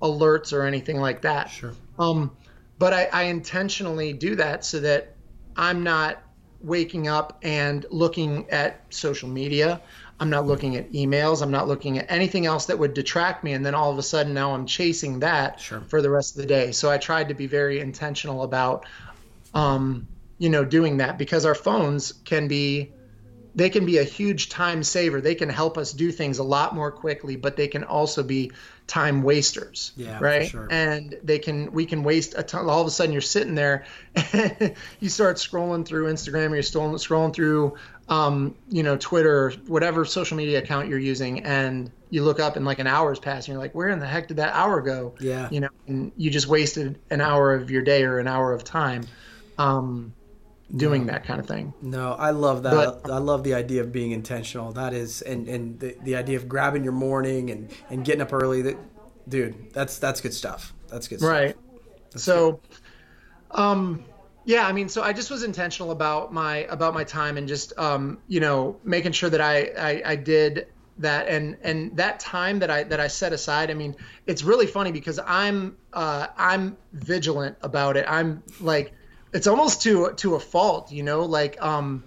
alerts 0.00 0.52
or 0.52 0.62
anything 0.62 0.98
like 0.98 1.20
that. 1.22 1.50
Sure. 1.50 1.72
Um, 1.98 2.34
but 2.78 2.92
I, 2.92 3.08
I 3.12 3.22
intentionally 3.24 4.12
do 4.12 4.34
that 4.36 4.64
so 4.64 4.80
that 4.80 5.14
I'm 5.56 5.82
not 5.82 6.22
waking 6.60 7.08
up 7.08 7.38
and 7.42 7.84
looking 7.90 8.48
at 8.50 8.82
social 8.90 9.28
media 9.28 9.80
I'm 10.24 10.30
not 10.30 10.46
looking 10.46 10.76
at 10.76 10.90
emails. 10.92 11.42
I'm 11.42 11.50
not 11.50 11.68
looking 11.68 11.98
at 11.98 12.10
anything 12.10 12.46
else 12.46 12.64
that 12.66 12.78
would 12.78 12.94
detract 12.94 13.44
me. 13.44 13.52
And 13.52 13.64
then 13.64 13.74
all 13.74 13.92
of 13.92 13.98
a 13.98 14.02
sudden 14.02 14.32
now 14.32 14.54
I'm 14.54 14.64
chasing 14.64 15.18
that 15.18 15.60
sure. 15.60 15.82
for 15.82 16.00
the 16.00 16.08
rest 16.08 16.34
of 16.34 16.40
the 16.40 16.46
day. 16.46 16.72
So 16.72 16.90
I 16.90 16.96
tried 16.96 17.28
to 17.28 17.34
be 17.34 17.46
very 17.46 17.78
intentional 17.78 18.42
about, 18.42 18.86
um, 19.52 20.08
you 20.38 20.48
know, 20.48 20.64
doing 20.64 20.96
that 20.96 21.18
because 21.18 21.44
our 21.44 21.54
phones 21.54 22.12
can 22.24 22.48
be, 22.48 22.90
they 23.54 23.68
can 23.68 23.84
be 23.84 23.98
a 23.98 24.02
huge 24.02 24.48
time 24.48 24.82
saver. 24.82 25.20
They 25.20 25.34
can 25.34 25.50
help 25.50 25.76
us 25.76 25.92
do 25.92 26.10
things 26.10 26.38
a 26.38 26.42
lot 26.42 26.74
more 26.74 26.90
quickly, 26.90 27.36
but 27.36 27.56
they 27.56 27.68
can 27.68 27.84
also 27.84 28.22
be 28.22 28.50
time 28.86 29.22
wasters. 29.22 29.92
Yeah, 29.96 30.18
right. 30.20 30.48
Sure. 30.48 30.68
And 30.70 31.16
they 31.22 31.38
can 31.38 31.72
we 31.72 31.86
can 31.86 32.02
waste 32.02 32.34
a 32.36 32.42
ton. 32.42 32.68
All 32.68 32.80
of 32.80 32.86
a 32.86 32.90
sudden, 32.90 33.12
you're 33.12 33.22
sitting 33.22 33.54
there, 33.54 33.84
and 34.14 34.74
you 35.00 35.08
start 35.08 35.36
scrolling 35.36 35.86
through 35.86 36.12
Instagram, 36.12 36.50
or 36.50 36.54
you're 36.54 36.62
scrolling 36.62 36.94
scrolling 36.94 37.34
through, 37.34 37.76
um, 38.08 38.54
you 38.68 38.82
know, 38.82 38.96
Twitter, 38.96 39.52
whatever 39.66 40.04
social 40.04 40.36
media 40.36 40.58
account 40.58 40.88
you're 40.88 40.98
using, 40.98 41.40
and 41.44 41.90
you 42.10 42.22
look 42.22 42.40
up 42.40 42.56
and 42.56 42.64
like 42.64 42.78
an 42.78 42.86
hour's 42.86 43.18
passed, 43.18 43.48
and 43.48 43.54
you're 43.54 43.62
like, 43.62 43.74
where 43.74 43.88
in 43.88 43.98
the 43.98 44.06
heck 44.06 44.28
did 44.28 44.36
that 44.36 44.54
hour 44.54 44.80
go? 44.80 45.14
Yeah. 45.18 45.48
You 45.50 45.60
know, 45.60 45.70
and 45.86 46.12
you 46.16 46.30
just 46.30 46.46
wasted 46.46 46.98
an 47.10 47.20
hour 47.20 47.54
of 47.54 47.70
your 47.70 47.82
day 47.82 48.04
or 48.04 48.18
an 48.18 48.28
hour 48.28 48.52
of 48.52 48.64
time. 48.64 49.06
Um, 49.58 50.12
doing 50.74 51.06
that 51.06 51.24
kind 51.24 51.40
of 51.40 51.46
thing. 51.46 51.72
No, 51.82 52.12
I 52.12 52.30
love 52.30 52.62
that. 52.62 53.02
But, 53.02 53.10
I 53.10 53.18
love 53.18 53.44
the 53.44 53.54
idea 53.54 53.82
of 53.82 53.92
being 53.92 54.12
intentional. 54.12 54.72
That 54.72 54.92
is, 54.92 55.22
and 55.22 55.48
and 55.48 55.78
the, 55.80 55.96
the 56.02 56.16
idea 56.16 56.36
of 56.36 56.48
grabbing 56.48 56.84
your 56.84 56.92
morning 56.92 57.50
and 57.50 57.70
and 57.90 58.04
getting 58.04 58.22
up 58.22 58.32
early. 58.32 58.62
That, 58.62 58.76
dude, 59.28 59.72
that's 59.72 59.98
that's 59.98 60.20
good 60.20 60.34
stuff. 60.34 60.74
That's 60.88 61.08
good. 61.08 61.20
Stuff. 61.20 61.30
Right. 61.30 61.56
That's 62.12 62.24
so, 62.24 62.60
good. 63.50 63.60
um, 63.60 64.04
Yeah, 64.44 64.66
I 64.66 64.72
mean, 64.72 64.88
so 64.88 65.02
I 65.02 65.12
just 65.12 65.30
was 65.30 65.42
intentional 65.42 65.90
about 65.90 66.32
my 66.32 66.58
about 66.64 66.94
my 66.94 67.04
time 67.04 67.36
and 67.36 67.48
just 67.48 67.72
um, 67.78 68.18
you 68.28 68.40
know 68.40 68.76
making 68.84 69.12
sure 69.12 69.30
that 69.30 69.40
I, 69.40 69.70
I 69.78 70.02
I 70.12 70.16
did 70.16 70.66
that 70.98 71.28
and 71.28 71.56
and 71.62 71.96
that 71.96 72.20
time 72.20 72.58
that 72.60 72.70
I 72.70 72.84
that 72.84 73.00
I 73.00 73.08
set 73.08 73.32
aside. 73.32 73.70
I 73.70 73.74
mean, 73.74 73.96
it's 74.26 74.42
really 74.42 74.66
funny 74.66 74.92
because 74.92 75.18
I'm 75.26 75.76
uh, 75.92 76.28
I'm 76.36 76.76
vigilant 76.92 77.56
about 77.62 77.96
it. 77.96 78.04
I'm 78.08 78.42
like, 78.60 78.92
it's 79.34 79.46
almost 79.46 79.82
to 79.82 80.12
to 80.14 80.36
a 80.36 80.40
fault, 80.40 80.90
you 80.90 81.02
know, 81.02 81.22
like 81.22 81.60
um 81.60 82.04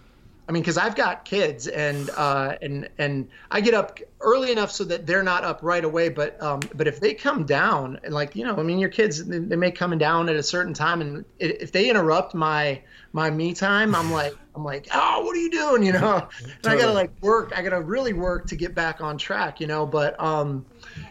I 0.48 0.54
mean, 0.54 0.64
because 0.64 0.78
I've 0.78 0.96
got 0.96 1.26
kids, 1.26 1.68
and 1.68 2.10
uh, 2.10 2.56
and 2.62 2.90
and 2.98 3.28
I 3.52 3.60
get 3.60 3.74
up 3.74 4.00
early 4.20 4.52
enough 4.52 4.72
so 4.72 4.84
that 4.84 5.06
they're 5.06 5.24
not 5.24 5.44
up 5.44 5.60
right 5.62 5.84
away. 5.84 6.10
But 6.10 6.42
um, 6.42 6.62
but 6.74 6.88
if 6.88 7.00
they 7.00 7.14
come 7.14 7.46
down, 7.46 8.00
like 8.08 8.36
you 8.36 8.46
know, 8.46 8.56
I 8.56 8.64
mean, 8.64 8.80
your 8.80 8.90
kids 8.90 9.24
they, 9.24 9.40
they 9.40 9.56
may 9.56 9.72
come 9.72 9.98
down 9.98 10.30
at 10.30 10.36
a 10.36 10.44
certain 10.44 10.74
time, 10.74 11.02
and 11.02 11.26
if 11.40 11.72
they 11.72 11.90
interrupt 11.90 12.34
my 12.34 12.82
my 13.14 13.30
me 13.30 13.54
time, 13.54 13.96
I'm 13.96 14.12
like 14.12 14.34
I'm 14.56 14.64
like, 14.64 14.88
oh, 14.92 15.24
what 15.24 15.36
are 15.36 15.40
you 15.40 15.52
doing? 15.52 15.84
You 15.84 15.94
know, 15.94 16.28
and 16.64 16.68
I 16.68 16.76
gotta 16.76 16.94
like 16.94 17.12
work. 17.22 17.54
I 17.56 17.62
gotta 17.62 17.80
really 17.80 18.14
work 18.14 18.48
to 18.48 18.56
get 18.56 18.74
back 18.74 19.02
on 19.02 19.18
track. 19.18 19.60
You 19.62 19.68
know, 19.68 19.86
but 19.86 20.20
um, 20.20 20.66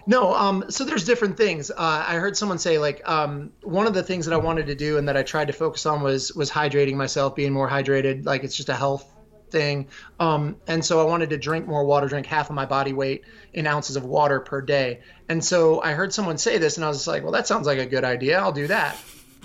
no, 0.06 0.34
um, 0.34 0.64
so 0.68 0.84
there's 0.84 1.04
different 1.04 1.36
things. 1.36 1.70
Uh, 1.70 2.04
I 2.06 2.16
heard 2.16 2.36
someone 2.36 2.58
say 2.58 2.78
like 2.78 3.08
um, 3.08 3.52
one 3.62 3.86
of 3.86 3.94
the 3.94 4.02
things 4.02 4.26
that 4.26 4.34
I 4.34 4.38
wanted 4.38 4.66
to 4.66 4.74
do 4.74 4.98
and 4.98 5.08
that 5.08 5.16
I 5.16 5.22
tried 5.22 5.46
to 5.46 5.52
focus 5.52 5.86
on 5.86 6.02
was 6.02 6.34
was 6.34 6.50
hydrating 6.50 6.94
myself, 6.94 7.36
being 7.36 7.52
more 7.52 7.68
hydrated. 7.68 8.26
Like 8.26 8.42
it's 8.42 8.56
just 8.56 8.68
a 8.68 8.74
health 8.74 9.08
thing. 9.50 9.88
Um, 10.20 10.56
and 10.66 10.84
so 10.84 11.00
I 11.00 11.04
wanted 11.04 11.30
to 11.30 11.38
drink 11.38 11.66
more 11.66 11.84
water, 11.84 12.08
drink 12.08 12.26
half 12.26 12.50
of 12.50 12.56
my 12.56 12.66
body 12.66 12.92
weight 12.92 13.24
in 13.52 13.66
ounces 13.66 13.96
of 13.96 14.04
water 14.04 14.40
per 14.40 14.60
day. 14.60 15.00
And 15.28 15.44
so 15.44 15.82
I 15.82 15.92
heard 15.92 16.12
someone 16.12 16.38
say 16.38 16.58
this, 16.58 16.76
and 16.76 16.84
I 16.84 16.88
was 16.88 17.06
like, 17.06 17.22
well, 17.22 17.32
that 17.32 17.46
sounds 17.46 17.66
like 17.66 17.78
a 17.78 17.86
good 17.86 18.04
idea. 18.04 18.38
I'll 18.38 18.52
do 18.52 18.66
that. 18.68 18.96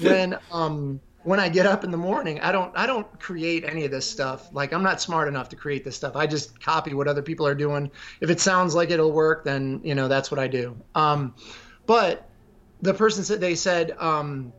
when 0.01 0.37
um, 0.51 0.99
when 1.23 1.39
I 1.39 1.49
get 1.49 1.65
up 1.65 1.83
in 1.83 1.91
the 1.91 1.97
morning, 1.97 2.39
I 2.41 2.51
don't 2.51 2.75
I 2.75 2.85
don't 2.85 3.19
create 3.19 3.63
any 3.63 3.85
of 3.85 3.91
this 3.91 4.09
stuff. 4.09 4.49
Like 4.51 4.73
I'm 4.73 4.83
not 4.83 5.01
smart 5.01 5.27
enough 5.27 5.49
to 5.49 5.55
create 5.55 5.83
this 5.83 5.95
stuff. 5.95 6.15
I 6.15 6.27
just 6.27 6.59
copy 6.59 6.93
what 6.93 7.07
other 7.07 7.21
people 7.21 7.45
are 7.47 7.55
doing. 7.55 7.91
If 8.21 8.29
it 8.29 8.39
sounds 8.39 8.73
like 8.73 8.89
it'll 8.89 9.11
work, 9.11 9.43
then 9.43 9.81
you 9.83 9.95
know 9.95 10.07
that's 10.07 10.31
what 10.31 10.39
I 10.39 10.47
do. 10.47 10.77
Um, 10.95 11.35
but 11.85 12.27
the 12.81 12.93
person 12.93 13.23
said 13.23 13.39
they 13.39 13.55
said 13.55 13.91
um, 13.99 14.53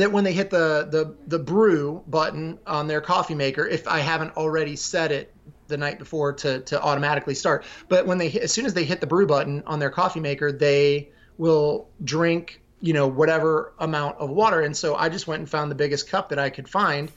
that 0.00 0.10
when 0.10 0.24
they 0.24 0.32
hit 0.32 0.50
the, 0.50 0.88
the 0.90 1.14
the 1.26 1.38
brew 1.38 2.02
button 2.06 2.58
on 2.66 2.86
their 2.86 3.00
coffee 3.00 3.34
maker, 3.34 3.66
if 3.66 3.86
I 3.86 3.98
haven't 4.00 4.36
already 4.36 4.76
set 4.76 5.12
it 5.12 5.34
the 5.68 5.76
night 5.76 5.98
before 5.98 6.32
to 6.34 6.60
to 6.60 6.80
automatically 6.80 7.34
start, 7.34 7.64
but 7.88 8.06
when 8.06 8.18
they 8.18 8.30
as 8.32 8.52
soon 8.52 8.66
as 8.66 8.74
they 8.74 8.84
hit 8.84 9.00
the 9.00 9.06
brew 9.06 9.26
button 9.26 9.62
on 9.66 9.78
their 9.78 9.90
coffee 9.90 10.20
maker, 10.20 10.50
they 10.52 11.10
will 11.38 11.88
drink 12.04 12.60
you 12.80 12.92
know 12.92 13.06
whatever 13.06 13.74
amount 13.78 14.18
of 14.18 14.30
water. 14.30 14.60
And 14.62 14.76
so 14.76 14.94
I 14.94 15.08
just 15.08 15.26
went 15.26 15.40
and 15.40 15.48
found 15.48 15.70
the 15.70 15.76
biggest 15.76 16.08
cup 16.08 16.28
that 16.30 16.38
I 16.38 16.50
could 16.50 16.68
find 16.68 17.10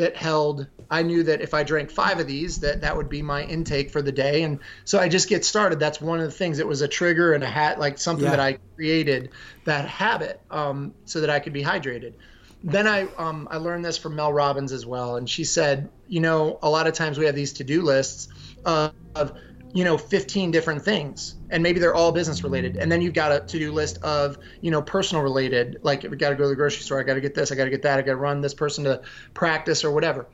that 0.00 0.16
held 0.16 0.66
i 0.90 1.02
knew 1.02 1.22
that 1.22 1.40
if 1.40 1.54
i 1.54 1.62
drank 1.62 1.90
five 1.90 2.18
of 2.18 2.26
these 2.26 2.58
that 2.60 2.80
that 2.80 2.96
would 2.96 3.08
be 3.08 3.22
my 3.22 3.44
intake 3.44 3.90
for 3.90 4.02
the 4.02 4.12
day. 4.12 4.42
And 4.42 4.58
so 4.84 4.98
i 4.98 5.08
just 5.08 5.28
get 5.28 5.44
started. 5.44 5.78
That's 5.78 6.00
one 6.00 6.18
of 6.20 6.26
the 6.26 6.32
things. 6.32 6.58
It 6.58 6.66
was 6.66 6.82
a 6.82 6.88
trigger 6.88 7.32
and 7.34 7.44
a 7.44 7.48
hat 7.48 7.78
like 7.78 7.98
something 7.98 8.24
yeah. 8.24 8.30
that 8.30 8.40
i 8.40 8.58
created 8.76 9.30
that 9.64 9.88
habit 9.88 10.40
um, 10.50 10.94
so 11.04 11.20
that 11.20 11.30
i 11.30 11.38
could 11.38 11.52
be 11.52 11.62
hydrated. 11.62 12.14
Then 12.62 12.86
I 12.86 13.08
um, 13.16 13.48
I 13.50 13.56
learned 13.56 13.84
this 13.84 13.96
from 13.96 14.16
Mel 14.16 14.32
Robbins 14.32 14.72
as 14.72 14.84
well, 14.84 15.16
and 15.16 15.28
she 15.28 15.44
said, 15.44 15.88
you 16.08 16.20
know, 16.20 16.58
a 16.62 16.68
lot 16.68 16.86
of 16.86 16.92
times 16.92 17.18
we 17.18 17.24
have 17.24 17.34
these 17.34 17.54
to 17.54 17.64
do 17.64 17.80
lists 17.80 18.28
of, 18.66 18.92
of 19.14 19.32
you 19.72 19.84
know 19.84 19.96
15 19.96 20.50
different 20.50 20.82
things 20.82 21.36
and 21.50 21.62
maybe 21.62 21.78
they're 21.78 21.94
all 21.94 22.12
business 22.12 22.42
related 22.42 22.76
and 22.76 22.90
then 22.90 23.00
you've 23.00 23.14
got 23.14 23.32
a 23.32 23.40
to-do 23.40 23.72
list 23.72 23.98
of 24.02 24.38
you 24.60 24.70
know 24.70 24.82
personal 24.82 25.22
related 25.22 25.78
like 25.82 26.02
we 26.02 26.16
got 26.16 26.30
to 26.30 26.34
go 26.34 26.44
to 26.44 26.48
the 26.48 26.56
grocery 26.56 26.82
store 26.82 26.98
i 27.00 27.02
got 27.02 27.14
to 27.14 27.20
get 27.20 27.34
this 27.34 27.52
i 27.52 27.54
got 27.54 27.64
to 27.64 27.70
get 27.70 27.82
that 27.82 27.98
i 27.98 28.02
got 28.02 28.12
to 28.12 28.16
run 28.16 28.40
this 28.40 28.54
person 28.54 28.84
to 28.84 29.02
practice 29.34 29.84
or 29.84 29.92
whatever 29.92 30.26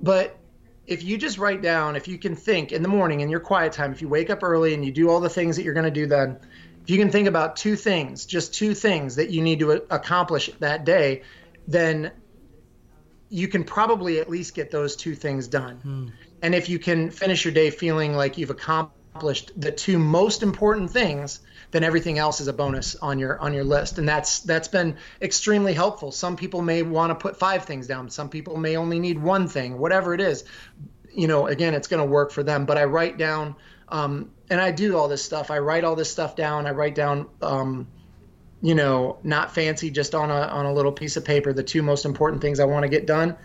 but 0.00 0.38
if 0.86 1.02
you 1.02 1.16
just 1.16 1.38
write 1.38 1.62
down 1.62 1.96
if 1.96 2.08
you 2.08 2.18
can 2.18 2.34
think 2.34 2.72
in 2.72 2.82
the 2.82 2.88
morning 2.88 3.20
in 3.20 3.28
your 3.28 3.40
quiet 3.40 3.72
time 3.72 3.92
if 3.92 4.02
you 4.02 4.08
wake 4.08 4.30
up 4.30 4.42
early 4.42 4.74
and 4.74 4.84
you 4.84 4.90
do 4.90 5.08
all 5.08 5.20
the 5.20 5.28
things 5.28 5.56
that 5.56 5.62
you're 5.62 5.74
going 5.74 5.84
to 5.84 5.90
do 5.90 6.06
then 6.06 6.38
if 6.82 6.90
you 6.90 6.98
can 6.98 7.10
think 7.10 7.28
about 7.28 7.56
two 7.56 7.76
things 7.76 8.26
just 8.26 8.52
two 8.54 8.74
things 8.74 9.16
that 9.16 9.30
you 9.30 9.42
need 9.42 9.60
to 9.60 9.70
accomplish 9.90 10.50
that 10.58 10.84
day 10.84 11.22
then 11.68 12.10
you 13.28 13.48
can 13.48 13.64
probably 13.64 14.18
at 14.18 14.30
least 14.30 14.54
get 14.54 14.70
those 14.70 14.96
two 14.96 15.14
things 15.14 15.48
done. 15.48 15.76
Hmm. 15.76 16.08
And 16.42 16.54
if 16.54 16.68
you 16.68 16.78
can 16.78 17.10
finish 17.10 17.44
your 17.44 17.54
day 17.54 17.70
feeling 17.70 18.14
like 18.14 18.38
you've 18.38 18.50
accomplished 18.50 19.52
the 19.56 19.72
two 19.72 19.98
most 19.98 20.42
important 20.42 20.90
things, 20.90 21.40
then 21.70 21.82
everything 21.82 22.18
else 22.18 22.40
is 22.40 22.48
a 22.48 22.52
bonus 22.52 22.96
on 22.96 23.18
your 23.18 23.38
on 23.40 23.54
your 23.54 23.64
list. 23.64 23.98
And 23.98 24.08
that's 24.08 24.40
that's 24.40 24.68
been 24.68 24.96
extremely 25.20 25.72
helpful. 25.72 26.12
Some 26.12 26.36
people 26.36 26.62
may 26.62 26.82
want 26.82 27.10
to 27.10 27.14
put 27.14 27.38
five 27.38 27.64
things 27.64 27.86
down. 27.86 28.10
Some 28.10 28.28
people 28.28 28.56
may 28.56 28.76
only 28.76 28.98
need 28.98 29.20
one 29.20 29.48
thing, 29.48 29.78
whatever 29.78 30.14
it 30.14 30.20
is. 30.20 30.44
You 31.12 31.28
know, 31.28 31.46
again, 31.46 31.74
it's 31.74 31.88
going 31.88 32.04
to 32.04 32.10
work 32.10 32.30
for 32.30 32.42
them. 32.42 32.66
But 32.66 32.76
I 32.76 32.84
write 32.84 33.16
down, 33.16 33.56
um, 33.88 34.30
and 34.50 34.60
I 34.60 34.70
do 34.70 34.96
all 34.96 35.08
this 35.08 35.24
stuff. 35.24 35.50
I 35.50 35.58
write 35.58 35.84
all 35.84 35.96
this 35.96 36.10
stuff 36.10 36.36
down. 36.36 36.66
I 36.66 36.72
write 36.72 36.94
down 36.94 37.26
um, 37.40 37.88
you 38.62 38.74
know, 38.74 39.18
not 39.22 39.54
fancy, 39.54 39.90
just 39.90 40.14
on 40.14 40.30
a 40.30 40.34
on 40.34 40.66
a 40.66 40.72
little 40.72 40.92
piece 40.92 41.16
of 41.16 41.24
paper, 41.24 41.52
the 41.52 41.62
two 41.62 41.82
most 41.82 42.04
important 42.04 42.42
things 42.42 42.58
I 42.58 42.64
want 42.64 42.84
to 42.84 42.88
get 42.88 43.06
done. 43.06 43.36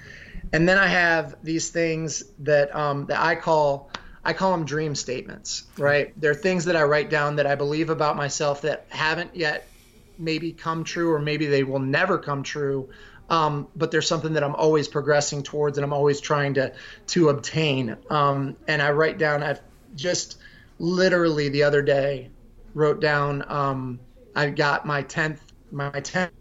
And 0.54 0.68
then 0.68 0.78
I 0.78 0.88
have 0.88 1.36
these 1.44 1.70
things 1.70 2.24
that 2.40 2.76
um, 2.76 3.06
that 3.08 3.22
I 3.22 3.36
call 3.36 3.92
I 4.24 4.34
call 4.34 4.52
them 4.52 4.66
dream 4.66 4.96
statements, 4.96 5.64
right? 5.78 6.14
They're 6.20 6.34
things 6.34 6.66
that 6.66 6.76
I 6.76 6.84
write 6.84 7.10
down 7.10 7.38
that 7.38 7.48
I 7.48 7.56
believe 7.56 7.90
about 7.90 8.16
myself 8.16 8.62
that 8.62 8.88
haven't 8.90 9.36
yet 9.36 9.72
maybe 10.18 10.54
come 10.54 10.84
true 10.84 11.12
or 11.12 11.20
maybe 11.20 11.48
they 11.48 11.64
will 11.64 11.80
never 11.80 12.20
come 12.20 12.44
true. 12.44 12.90
Um, 13.30 13.70
but 13.76 13.92
there's 13.92 14.08
something 14.08 14.34
that 14.34 14.44
I'm 14.44 14.56
always 14.56 14.88
progressing 14.88 15.42
towards 15.42 15.78
and 15.78 15.86
I'm 15.86 15.94
always 15.94 16.20
trying 16.20 16.56
to 16.56 16.74
to 17.08 17.30
obtain. 17.30 17.98
Um, 18.10 18.58
and 18.68 18.82
I 18.82 18.92
write 18.92 19.18
down. 19.18 19.42
I've 19.42 19.62
just 19.96 20.38
literally 20.80 21.50
the 21.50 21.64
other 21.64 21.82
day 21.82 22.32
wrote 22.74 23.02
down 23.02 23.44
um, 23.50 24.02
I 24.36 24.50
got 24.50 24.86
my 24.86 25.02
tenth 25.02 25.42
my 25.72 25.92
tenth 25.92 26.32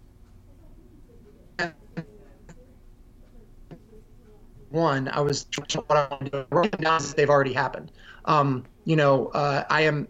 one. 4.70 5.09
I 5.09 5.20
was 5.20 5.46
what 5.59 5.90
I 5.90 6.09
want 6.11 6.33
to 6.33 6.46
do. 6.50 6.70
That 6.78 7.14
they've 7.16 7.30
already 7.30 7.52
happened. 7.52 7.92
Um, 8.24 8.64
you 8.85 8.96
know, 8.96 9.26
uh, 9.28 9.64
I 9.68 9.83
am 9.83 10.09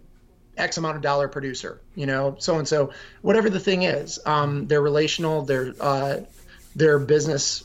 X 0.57 0.77
amount 0.77 0.97
of 0.97 1.03
dollar 1.03 1.29
producer. 1.29 1.81
You 1.95 2.07
know, 2.07 2.37
so 2.39 2.59
and 2.59 2.67
so, 2.67 2.93
whatever 3.23 3.51
the 3.51 3.61
thing 3.61 3.83
is. 3.83 4.19
Um, 4.27 4.67
they're 4.67 4.83
relational. 4.83 5.43
They're 5.43 5.75
uh, 5.81 6.21
they're 6.77 6.99
business 6.99 7.65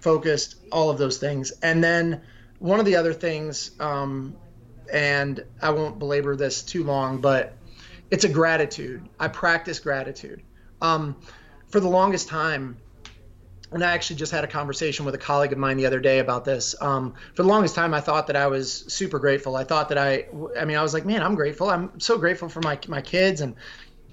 focused. 0.00 0.56
All 0.70 0.90
of 0.90 0.98
those 0.98 1.18
things. 1.18 1.52
And 1.62 1.82
then 1.82 2.22
one 2.58 2.80
of 2.80 2.86
the 2.86 2.96
other 2.96 3.14
things, 3.14 3.70
um, 3.80 4.34
and 4.92 5.44
I 5.62 5.70
won't 5.70 5.98
belabor 5.98 6.36
this 6.36 6.62
too 6.62 6.84
long, 6.84 7.20
but 7.20 7.56
it's 8.10 8.24
a 8.24 8.28
gratitude. 8.28 9.08
I 9.18 9.28
practice 9.28 9.78
gratitude. 9.78 10.42
Um, 10.80 11.16
for 11.68 11.80
the 11.80 11.88
longest 11.88 12.28
time, 12.28 12.78
and 13.72 13.84
I 13.84 13.92
actually 13.92 14.16
just 14.16 14.32
had 14.32 14.44
a 14.44 14.48
conversation 14.48 15.04
with 15.04 15.14
a 15.14 15.18
colleague 15.18 15.52
of 15.52 15.58
mine 15.58 15.76
the 15.76 15.86
other 15.86 16.00
day 16.00 16.20
about 16.20 16.44
this. 16.44 16.74
Um, 16.80 17.14
for 17.34 17.42
the 17.42 17.48
longest 17.48 17.74
time, 17.74 17.92
I 17.92 18.00
thought 18.00 18.26
that 18.28 18.36
I 18.36 18.46
was 18.46 18.84
super 18.92 19.18
grateful. 19.18 19.56
I 19.56 19.64
thought 19.64 19.90
that 19.90 19.98
I, 19.98 20.24
I 20.58 20.64
mean, 20.64 20.76
I 20.76 20.82
was 20.82 20.94
like, 20.94 21.04
man, 21.04 21.22
I'm 21.22 21.34
grateful. 21.34 21.68
I'm 21.68 22.00
so 22.00 22.16
grateful 22.16 22.48
for 22.48 22.60
my 22.62 22.78
my 22.88 23.02
kids 23.02 23.40
and, 23.42 23.56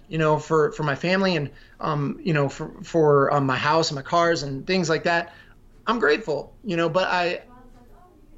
you 0.08 0.18
know, 0.18 0.38
for 0.39 0.72
for 0.74 0.84
my 0.84 0.96
family 0.96 1.38
and, 1.38 1.52
um, 1.80 2.20
you 2.22 2.34
know, 2.34 2.50
for 2.50 2.84
for 2.84 3.34
um, 3.34 3.46
my 3.46 3.58
house 3.58 3.91
and 3.91 3.96
my 3.96 4.02
cars 4.02 4.44
and 4.44 4.68
things 4.68 4.89
like 4.89 5.04
that. 5.04 5.34
I'm 5.88 6.00
grateful, 6.00 6.58
you 6.63 6.78
know, 6.78 6.89
but 6.89 7.08
I, 7.08 7.44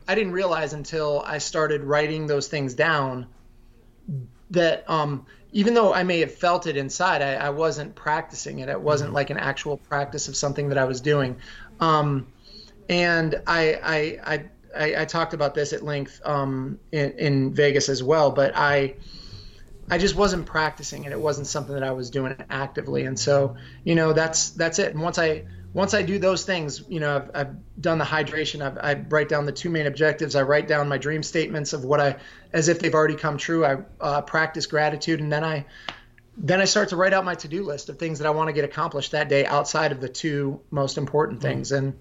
I 0.08 0.16
didn't 0.16 0.34
realize 0.34 0.74
until 0.74 1.24
I 1.26 1.38
started 1.40 1.84
writing 1.84 2.28
those 2.28 2.48
things 2.48 2.74
down 2.74 3.28
that 4.50 4.90
um, 4.90 5.26
even 5.52 5.74
though 5.74 5.94
I 5.94 6.04
may 6.04 6.20
have 6.20 6.34
felt 6.34 6.68
it 6.68 6.78
inside, 6.78 7.22
I, 7.22 7.36
I 7.36 7.50
wasn't 7.50 7.96
practicing 7.96 8.60
it. 8.60 8.70
It 8.70 8.80
wasn't 8.80 9.10
mm-hmm. 9.10 9.16
like 9.16 9.30
an 9.30 9.38
actual 9.38 9.78
practice 9.78 10.28
of 10.28 10.36
something 10.36 10.70
that 10.70 10.78
I 10.78 10.84
was 10.84 11.02
doing. 11.02 11.38
Um, 11.80 12.28
and 12.90 13.42
I, 13.48 13.74
I, 13.84 14.34
I, 14.34 14.46
I, 14.76 15.02
I, 15.02 15.06
talked 15.06 15.34
about 15.34 15.54
this 15.54 15.74
at 15.74 15.84
length 15.84 16.22
um, 16.26 16.80
in, 16.92 17.12
in 17.12 17.54
Vegas 17.54 17.90
as 17.90 18.02
well, 18.02 18.32
but 18.32 18.54
I, 18.56 18.96
I 19.90 19.98
just 19.98 20.16
wasn't 20.16 20.46
practicing 20.46 21.06
it. 21.06 21.12
It 21.12 21.20
wasn't 21.20 21.48
something 21.48 21.74
that 21.74 21.84
I 21.84 21.92
was 21.92 22.10
doing 22.10 22.36
actively. 22.50 23.06
And 23.06 23.18
so, 23.18 23.56
you 23.84 23.96
know, 23.96 24.14
that's 24.14 24.50
that's 24.52 24.80
it. 24.80 24.94
And 24.94 25.02
once 25.02 25.18
I 25.18 25.46
once 25.78 25.94
I 25.94 26.02
do 26.02 26.18
those 26.18 26.44
things, 26.44 26.84
you 26.90 27.00
know, 27.00 27.18
I've, 27.18 27.30
I've 27.36 27.56
done 27.80 28.00
the 28.00 28.04
hydration. 28.04 28.66
I've, 28.66 28.80
i 28.80 29.00
write 29.10 29.30
down 29.30 29.46
the 29.46 29.52
two 29.52 29.70
main 29.70 29.86
objectives. 29.86 30.36
I 30.36 30.42
write 30.42 30.68
down 30.68 30.90
my 30.90 30.98
dream 30.98 31.22
statements 31.22 31.72
of 31.72 31.86
what 31.86 32.02
I, 32.02 32.16
as 32.52 32.68
if 32.68 32.80
they've 32.80 32.96
already 32.96 33.13
come 33.13 33.38
true. 33.38 33.63
I 33.63 33.78
uh, 34.02 34.22
practice 34.22 34.66
gratitude, 34.66 35.20
and 35.20 35.32
then 35.32 35.44
I, 35.44 35.68
then 36.36 36.62
I 36.62 36.66
start 36.66 36.90
to 36.90 36.96
write 36.96 37.13
out 37.13 37.26
my 37.26 37.36
to-do 37.36 37.63
list 37.63 37.90
of 37.90 38.00
things 38.00 38.18
that 38.18 38.26
I 38.26 38.32
want 38.32 38.48
to 38.48 38.54
get 38.54 38.66
accomplished 38.66 39.12
that 39.12 39.30
day 39.30 39.46
outside 39.46 39.92
of 39.92 40.02
the 40.02 40.10
two 40.10 40.60
most 40.72 40.98
important 40.98 41.42
mm-hmm. 41.42 41.48
things. 41.48 41.72
And 41.72 42.00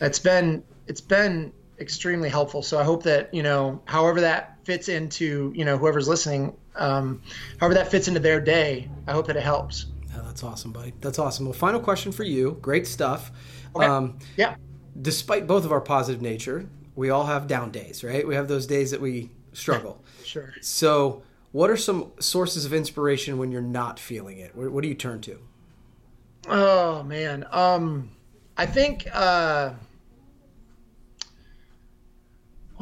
it's 0.00 0.18
been 0.18 0.64
it's 0.88 1.00
been 1.00 1.52
extremely 1.78 2.28
helpful. 2.28 2.62
So 2.62 2.80
I 2.80 2.82
hope 2.82 3.04
that 3.04 3.32
you 3.32 3.44
know, 3.44 3.80
however 3.84 4.22
that 4.22 4.58
fits 4.64 4.88
into 4.88 5.52
you 5.54 5.64
know 5.64 5.78
whoever's 5.78 6.08
listening, 6.08 6.56
um, 6.74 7.22
however 7.60 7.74
that 7.74 7.92
fits 7.92 8.08
into 8.08 8.18
their 8.18 8.40
day, 8.40 8.90
I 9.06 9.12
hope 9.12 9.28
that 9.28 9.36
it 9.36 9.44
helps 9.44 9.86
That's 10.34 10.42
awesome, 10.42 10.72
buddy. 10.72 10.92
That's 11.00 11.20
awesome. 11.20 11.44
Well, 11.46 11.52
final 11.52 11.78
question 11.78 12.10
for 12.10 12.24
you. 12.24 12.58
Great 12.60 12.88
stuff. 12.88 13.30
Okay. 13.76 13.86
Um, 13.86 14.18
yeah. 14.36 14.56
Despite 15.00 15.46
both 15.46 15.64
of 15.64 15.70
our 15.70 15.80
positive 15.80 16.20
nature, 16.20 16.68
we 16.96 17.10
all 17.10 17.24
have 17.26 17.46
down 17.46 17.70
days, 17.70 18.02
right? 18.02 18.26
We 18.26 18.34
have 18.34 18.48
those 18.48 18.66
days 18.66 18.90
that 18.90 19.00
we 19.00 19.30
struggle. 19.52 20.02
sure. 20.24 20.52
So, 20.60 21.22
what 21.52 21.70
are 21.70 21.76
some 21.76 22.10
sources 22.18 22.64
of 22.64 22.74
inspiration 22.74 23.38
when 23.38 23.52
you're 23.52 23.62
not 23.62 24.00
feeling 24.00 24.38
it? 24.38 24.56
What, 24.56 24.72
what 24.72 24.82
do 24.82 24.88
you 24.88 24.96
turn 24.96 25.20
to? 25.20 25.38
Oh 26.48 27.04
man, 27.04 27.46
um, 27.52 28.10
I 28.56 28.66
think. 28.66 29.06
Uh, 29.12 29.74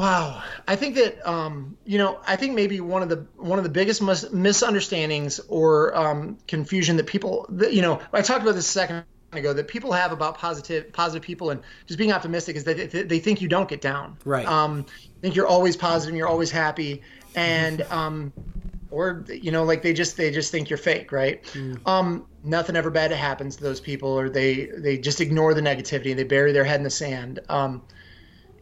Wow, 0.03 0.43
I 0.67 0.75
think 0.75 0.97
that 0.97 1.25
um, 1.25 1.77
you 1.85 1.97
know, 1.97 2.19
I 2.27 2.35
think 2.35 2.57
maybe 2.57 2.81
one 2.81 3.05
of 3.05 3.09
the 3.09 3.25
one 3.37 3.59
of 3.59 3.63
the 3.63 3.71
biggest 3.71 4.03
mis- 4.03 4.33
misunderstandings 4.33 5.39
or 5.47 5.97
um, 5.97 6.39
confusion 6.49 6.97
that 6.97 7.07
people, 7.07 7.47
that, 7.51 7.73
you 7.73 7.83
know, 7.83 8.01
I 8.13 8.21
talked 8.21 8.43
about 8.43 8.57
this 8.57 8.67
a 8.67 8.73
second 8.73 9.05
ago 9.31 9.53
that 9.53 9.69
people 9.69 9.93
have 9.93 10.11
about 10.11 10.39
positive 10.39 10.93
positive 10.93 11.23
people 11.23 11.51
and 11.51 11.63
just 11.87 11.99
being 11.99 12.11
optimistic 12.11 12.57
is 12.57 12.65
that 12.65 12.91
they, 12.91 13.05
they 13.05 13.21
think 13.21 13.41
you 13.41 13.47
don't 13.47 13.69
get 13.69 13.81
down. 13.81 14.17
Right. 14.25 14.45
Um, 14.45 14.87
think 15.21 15.37
you're 15.37 15.47
always 15.47 15.77
positive, 15.77 16.17
you're 16.17 16.27
always 16.27 16.51
happy, 16.51 17.03
and 17.37 17.83
um, 17.83 18.33
or 18.91 19.25
you 19.29 19.53
know, 19.53 19.63
like 19.63 19.83
they 19.83 19.93
just 19.93 20.17
they 20.17 20.33
just 20.33 20.51
think 20.51 20.69
you're 20.69 20.79
fake, 20.79 21.13
right? 21.13 21.45
Mm. 21.53 21.87
Um, 21.87 22.27
nothing 22.43 22.75
ever 22.75 22.91
bad 22.91 23.13
happens 23.13 23.55
to 23.55 23.63
those 23.63 23.81
people, 23.81 24.09
or 24.09 24.29
they 24.29 24.65
they 24.65 24.99
just 24.99 25.21
ignore 25.21 25.55
the 25.55 25.63
negativity, 25.63 26.11
and 26.11 26.19
they 26.19 26.25
bury 26.25 26.51
their 26.51 26.65
head 26.65 26.81
in 26.81 26.83
the 26.83 26.91
sand. 26.91 27.39
Um, 27.49 27.83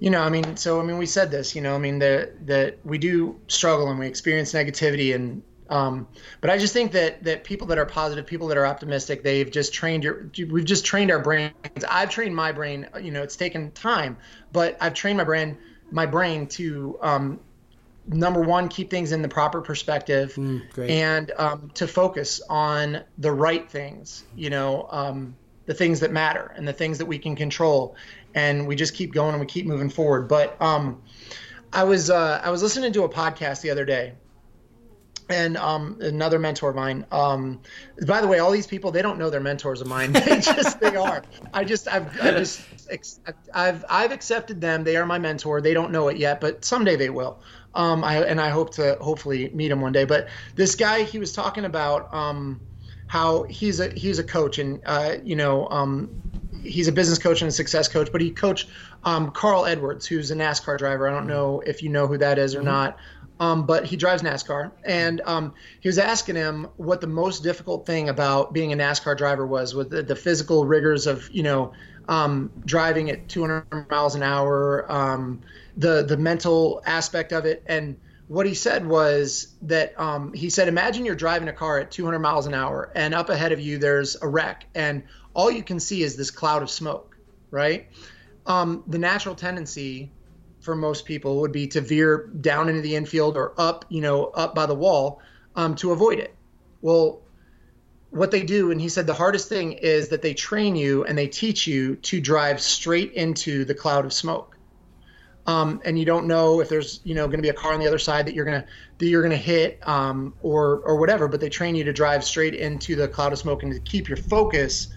you 0.01 0.09
know, 0.09 0.23
I 0.23 0.31
mean, 0.31 0.57
so 0.57 0.81
I 0.81 0.83
mean, 0.83 0.99
we 0.99 1.07
said 1.07 1.31
this, 1.31 1.55
you 1.55 1.61
know, 1.61 1.75
I 1.75 1.79
mean 1.79 1.99
that 2.01 2.47
that 2.47 2.79
we 2.85 2.99
do 2.99 3.39
struggle 3.47 3.91
and 3.91 3.99
we 3.99 4.07
experience 4.07 4.53
negativity, 4.53 5.15
and 5.15 5.43
um, 5.69 6.09
but 6.41 6.49
I 6.49 6.57
just 6.57 6.73
think 6.73 6.93
that 6.93 7.23
that 7.25 7.45
people 7.45 7.67
that 7.69 7.79
are 7.79 7.87
positive, 7.87 8.27
people 8.27 8.49
that 8.49 8.57
are 8.57 8.67
optimistic, 8.67 9.23
they've 9.23 9.51
just 9.51 9.75
trained 9.75 10.03
your, 10.03 10.31
we've 10.49 10.65
just 10.65 10.87
trained 10.87 11.11
our 11.11 11.21
brains. 11.21 11.53
I've 11.89 12.09
trained 12.11 12.35
my 12.35 12.51
brain, 12.51 12.89
you 13.01 13.11
know, 13.11 13.23
it's 13.23 13.37
taken 13.37 13.71
time, 13.73 14.17
but 14.53 14.79
I've 14.81 14.95
trained 14.95 15.19
my 15.19 15.25
brain, 15.25 15.59
my 15.91 16.07
brain 16.07 16.47
to 16.49 16.99
um, 17.03 17.41
number 18.07 18.41
one, 18.41 18.69
keep 18.69 18.89
things 18.89 19.13
in 19.13 19.21
the 19.21 19.29
proper 19.29 19.61
perspective, 19.61 20.35
mm, 20.35 20.63
and 20.89 21.31
um, 21.37 21.71
to 21.75 21.87
focus 21.87 22.41
on 22.49 23.03
the 23.19 23.31
right 23.31 23.71
things, 23.71 24.25
you 24.35 24.49
know, 24.49 24.89
um, 24.91 25.37
the 25.67 25.75
things 25.75 26.01
that 26.01 26.11
matter 26.11 26.53
and 26.57 26.67
the 26.67 26.73
things 26.73 26.99
that 26.99 27.07
we 27.07 27.19
can 27.19 27.37
control 27.37 27.95
and 28.35 28.67
we 28.67 28.77
just 28.77 28.95
keep 28.95 29.13
going 29.13 29.33
and 29.33 29.41
we 29.41 29.47
keep 29.47 29.67
moving 29.67 29.91
forward. 29.91 30.29
But 30.29 30.61
um, 30.61 31.03
I 31.73 31.85
was 31.85 32.11
uh, 32.11 32.41
I 32.43 32.51
was 32.51 32.63
listening 32.63 32.93
to 32.95 33.05
a 33.05 33.09
podcast 33.09 33.61
the 33.63 33.71
other 33.71 33.85
day, 33.85 34.15
and 35.29 35.57
um, 35.57 35.99
another 36.01 36.39
mentor 36.39 36.71
of 36.71 36.77
mine. 36.77 37.07
Um, 37.13 37.61
by 38.07 38.21
the 38.21 38.27
way, 38.27 38.39
all 38.39 38.51
these 38.51 38.67
people 38.67 38.91
they 38.91 39.03
don't 39.03 39.19
know 39.19 39.31
they're 39.31 39.41
mentors 39.41 39.81
of 39.81 39.87
mine. 39.87 40.13
They 40.25 40.41
just 40.41 40.81
they 40.81 40.97
are. 40.97 41.23
I 41.55 41.65
just 41.65 41.89
I've 41.89 42.21
I 42.21 42.33
just 42.33 42.63
I've 43.55 43.85
I've 43.89 44.13
accepted 44.13 44.61
them. 44.61 44.85
They 44.85 44.97
are 44.97 45.07
my 45.07 45.19
mentor. 45.19 45.61
They 45.61 45.75
don't 45.75 45.93
know 45.93 46.09
it 46.09 46.17
yet, 46.17 46.41
but 46.41 46.65
someday 46.65 46.97
they 46.97 47.11
will. 47.11 47.41
Um, 47.75 48.03
I 48.03 48.25
and 48.25 48.41
I 48.41 48.49
hope 48.49 48.75
to 48.75 48.97
hopefully 49.01 49.51
meet 49.55 49.71
him 49.71 49.81
one 49.81 49.93
day. 49.93 50.05
But 50.05 50.29
this 50.57 50.75
guy, 50.75 51.05
he 51.05 51.19
was 51.19 51.33
talking 51.33 51.65
about 51.65 52.13
um, 52.13 52.61
how 53.07 53.45
he's 53.45 53.81
a 53.81 53.91
he's 53.91 54.19
a 54.19 54.25
coach, 54.25 54.59
and 54.59 54.81
uh, 54.85 55.17
you 55.23 55.37
know 55.37 55.69
um, 55.69 56.11
he's 56.63 56.89
a 56.89 56.93
business 56.93 57.19
coach 57.19 57.43
and 57.43 57.49
a 57.49 57.53
success 57.53 57.89
coach, 57.89 58.11
but 58.13 58.21
he 58.21 58.31
coached 58.31 58.69
um, 59.05 59.31
Carl 59.31 59.67
Edwards, 59.67 60.07
who's 60.07 60.31
a 60.31 60.35
NASCAR 60.35 60.79
driver. 60.79 61.09
I 61.09 61.13
don't 61.13 61.27
know 61.27 61.61
if 61.61 61.83
you 61.83 61.89
know 61.89 62.07
who 62.07 62.19
that 62.19 62.39
is 62.39 62.55
or 62.55 62.59
mm-hmm. 62.59 62.69
not, 62.69 62.99
um, 63.39 63.67
but 63.67 63.87
he 63.87 63.97
drives 63.97 64.23
NASCAR. 64.23 64.71
And 64.85 65.21
um, 65.25 65.55
he 65.81 65.89
was 65.89 65.99
asking 65.99 66.37
him 66.37 66.69
what 66.77 67.01
the 67.01 67.07
most 67.07 67.43
difficult 67.43 67.87
thing 67.87 68.09
about 68.09 68.53
being 68.53 68.73
a 68.73 68.77
NASCAR 68.77 69.17
driver 69.17 69.47
was, 69.47 69.75
with 69.75 69.91
the, 69.91 70.03
the 70.03 70.17
physical 70.17 70.67
rigors 70.67 71.07
of 71.07 71.31
you 71.31 71.43
know 71.43 71.73
um, 72.09 72.51
driving 72.65 73.11
at 73.11 73.29
200 73.29 73.91
miles 73.91 74.15
an 74.15 74.23
hour, 74.23 74.91
um, 74.91 75.41
the 75.77 76.03
the 76.03 76.17
mental 76.17 76.83
aspect 76.85 77.33
of 77.33 77.47
it, 77.47 77.63
and 77.67 77.97
what 78.31 78.47
he 78.47 78.55
said 78.55 78.87
was 78.87 79.57
that 79.63 79.99
um, 79.99 80.33
he 80.33 80.51
said, 80.51 80.69
imagine 80.69 81.05
you're 81.05 81.17
driving 81.17 81.49
a 81.49 81.53
car 81.53 81.81
at 81.81 81.91
200 81.91 82.21
miles 82.21 82.47
an 82.47 82.55
hour, 82.55 82.93
and 82.95 83.13
up 83.13 83.29
ahead 83.29 83.51
of 83.51 83.59
you 83.59 83.77
there's 83.79 84.17
a 84.23 84.29
wreck, 84.29 84.67
and 84.73 85.03
all 85.35 85.51
you 85.51 85.63
can 85.63 85.81
see 85.81 86.03
is 86.03 86.17
this 86.17 86.31
cloud 86.31 86.63
of 86.63 86.71
smoke, 86.71 87.17
right? 87.51 87.89
Um, 88.47 88.83
the 88.87 88.99
natural 88.99 89.35
tendency 89.35 90.11
for 90.61 90.75
most 90.75 91.05
people 91.05 91.41
would 91.41 91.53
be 91.53 91.67
to 91.69 91.81
veer 91.81 92.31
down 92.41 92.69
into 92.69 92.83
the 92.83 92.97
infield 92.97 93.37
or 93.37 93.55
up, 93.59 93.85
you 93.89 94.01
know, 94.01 94.27
up 94.27 94.55
by 94.55 94.67
the 94.67 94.75
wall 94.75 95.21
um, 95.57 95.75
to 95.77 95.93
avoid 95.93 96.19
it. 96.19 96.35
Well, 96.83 97.23
what 98.11 98.31
they 98.31 98.43
do, 98.43 98.71
and 98.71 98.81
he 98.81 98.89
said 98.89 99.07
the 99.07 99.15
hardest 99.15 99.49
thing 99.49 99.73
is 99.73 100.09
that 100.09 100.21
they 100.21 100.35
train 100.35 100.75
you 100.75 101.05
and 101.05 101.17
they 101.17 101.29
teach 101.29 101.67
you 101.67 101.97
to 101.97 102.21
drive 102.21 102.61
straight 102.61 103.13
into 103.13 103.65
the 103.65 103.75
cloud 103.75 104.05
of 104.05 104.13
smoke. 104.13 104.57
Um, 105.47 105.81
and 105.85 105.99
you 105.99 106.05
don't 106.05 106.27
know 106.27 106.61
if 106.61 106.69
there's 106.69 107.01
you 107.03 107.15
know 107.15 107.27
going 107.27 107.39
to 107.39 107.43
be 107.43 107.49
a 107.49 107.55
car 107.55 107.73
on 107.73 107.81
the 107.81 107.87
other 107.87 107.99
side 107.99 108.27
that 108.27 108.35
you're 108.35 108.45
gonna 108.45 108.67
that 108.99 109.07
you're 109.07 109.23
gonna 109.23 109.37
hit 109.37 109.81
um, 109.89 110.35
or 110.43 110.81
or 110.85 110.97
whatever. 110.97 111.29
But 111.29 111.41
they 111.41 111.49
train 111.49 111.75
you 111.75 111.85
to 111.85 111.93
drive 111.93 112.25
straight 112.25 112.55
into 112.55 112.95
the 112.95 113.09
cloud 113.09 113.33
of 113.33 113.39
smoke 113.39 113.63
and 113.63 113.73
to 113.73 113.81
keep 113.81 114.09
your 114.09 114.19
focus 114.19 114.89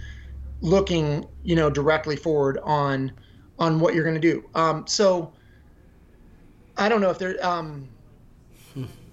looking, 0.64 1.28
you 1.44 1.56
know, 1.56 1.70
directly 1.70 2.16
forward 2.16 2.58
on 2.64 3.12
on 3.60 3.80
what 3.80 3.94
you're 3.94 4.04
going 4.04 4.20
to 4.20 4.22
do. 4.22 4.44
Um, 4.56 4.88
so 4.88 5.34
I 6.76 6.90
don't 6.90 7.02
know 7.02 7.12
if 7.12 7.20
there 7.20 7.36
um, 7.46 7.90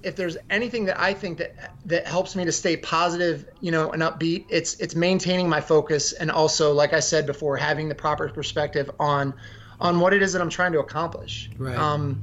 if 0.03 0.17
there's 0.17 0.37
anything 0.49 0.87
that 0.87 0.99
I 0.99 1.13
think 1.13 1.39
that 1.39 1.75
that 1.85 2.07
helps 2.07 2.35
me 2.35 2.45
to 2.45 2.53
stay 2.53 2.77
positive, 2.77 3.47
you 3.61 3.71
know, 3.71 3.91
and 3.91 4.01
upbeat. 4.01 4.47
It's 4.49 4.75
it's 4.75 4.95
maintaining 4.95 5.49
my 5.49 5.61
focus 5.61 6.13
and 6.13 6.31
also, 6.31 6.73
like 6.73 6.93
I 6.93 7.01
said 7.01 7.27
before, 7.27 7.57
having 7.57 7.89
the 7.89 7.95
proper 7.95 8.29
perspective 8.29 8.91
on 8.99 9.35
on 9.81 10.01
what 10.01 10.15
it 10.15 10.23
is 10.23 10.33
that 10.33 10.41
I'm 10.41 10.51
trying 10.51 10.73
to 10.73 10.79
accomplish. 10.79 11.51
Right. 11.59 11.77
Um, 11.77 12.23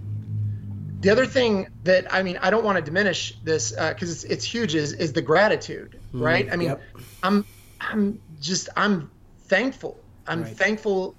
the 1.01 1.09
other 1.09 1.25
thing 1.25 1.67
that 1.83 2.11
I 2.13 2.23
mean, 2.23 2.37
I 2.41 2.49
don't 2.49 2.63
want 2.63 2.77
to 2.77 2.81
diminish 2.81 3.37
this 3.43 3.71
because 3.71 4.09
uh, 4.09 4.11
it's 4.11 4.23
it's 4.23 4.45
huge 4.45 4.73
is 4.73 4.93
is 4.93 5.13
the 5.13 5.21
gratitude, 5.21 5.99
mm, 6.13 6.21
right? 6.21 6.51
I 6.51 6.55
mean, 6.55 6.69
yep. 6.69 6.81
I'm 7.21 7.45
I'm 7.79 8.19
just 8.39 8.69
I'm 8.75 9.11
thankful. 9.47 9.99
I'm 10.27 10.43
right. 10.43 10.57
thankful 10.57 11.15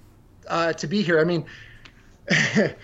uh, 0.47 0.73
to 0.73 0.87
be 0.87 1.01
here. 1.01 1.19
I 1.19 1.23
mean, 1.23 1.45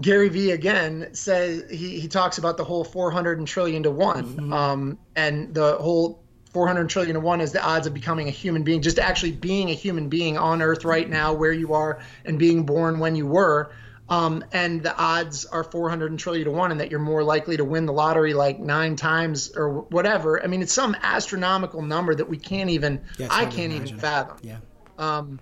Gary 0.00 0.28
Vee 0.28 0.50
again 0.52 1.08
says 1.12 1.64
he, 1.70 2.00
he 2.00 2.08
talks 2.08 2.38
about 2.38 2.56
the 2.56 2.64
whole 2.64 2.84
400 2.84 3.44
trillion 3.46 3.82
to 3.84 3.90
one, 3.90 4.24
mm-hmm. 4.24 4.52
um, 4.52 4.98
and 5.16 5.54
the 5.54 5.76
whole 5.76 6.22
400 6.52 6.88
trillion 6.88 7.14
to 7.14 7.20
one 7.20 7.40
is 7.40 7.52
the 7.52 7.62
odds 7.62 7.86
of 7.86 7.94
becoming 7.94 8.28
a 8.28 8.32
human 8.32 8.62
being, 8.62 8.82
just 8.82 8.98
actually 8.98 9.32
being 9.32 9.70
a 9.70 9.74
human 9.74 10.08
being 10.08 10.36
on 10.36 10.62
Earth 10.62 10.84
right 10.84 11.08
now, 11.08 11.32
where 11.32 11.52
you 11.52 11.74
are, 11.74 12.00
and 12.24 12.38
being 12.38 12.64
born 12.64 12.98
when 12.98 13.16
you 13.16 13.26
were. 13.26 13.72
Um, 14.08 14.44
and 14.52 14.82
the 14.82 14.96
odds 14.96 15.44
are 15.46 15.62
400 15.62 16.18
trillion 16.18 16.46
to 16.46 16.50
one, 16.50 16.72
and 16.72 16.80
that 16.80 16.90
you're 16.90 16.98
more 16.98 17.22
likely 17.22 17.56
to 17.56 17.64
win 17.64 17.86
the 17.86 17.92
lottery 17.92 18.34
like 18.34 18.58
nine 18.58 18.96
times 18.96 19.52
or 19.54 19.82
whatever. 19.82 20.42
I 20.42 20.48
mean, 20.48 20.62
it's 20.62 20.72
some 20.72 20.96
astronomical 21.00 21.82
number 21.82 22.12
that 22.12 22.28
we 22.28 22.36
can't 22.36 22.70
even, 22.70 23.02
yeah, 23.18 23.28
I 23.30 23.46
can't 23.46 23.72
even 23.72 23.98
fathom. 23.98 24.38
Yeah. 24.42 24.56
Um, 25.00 25.40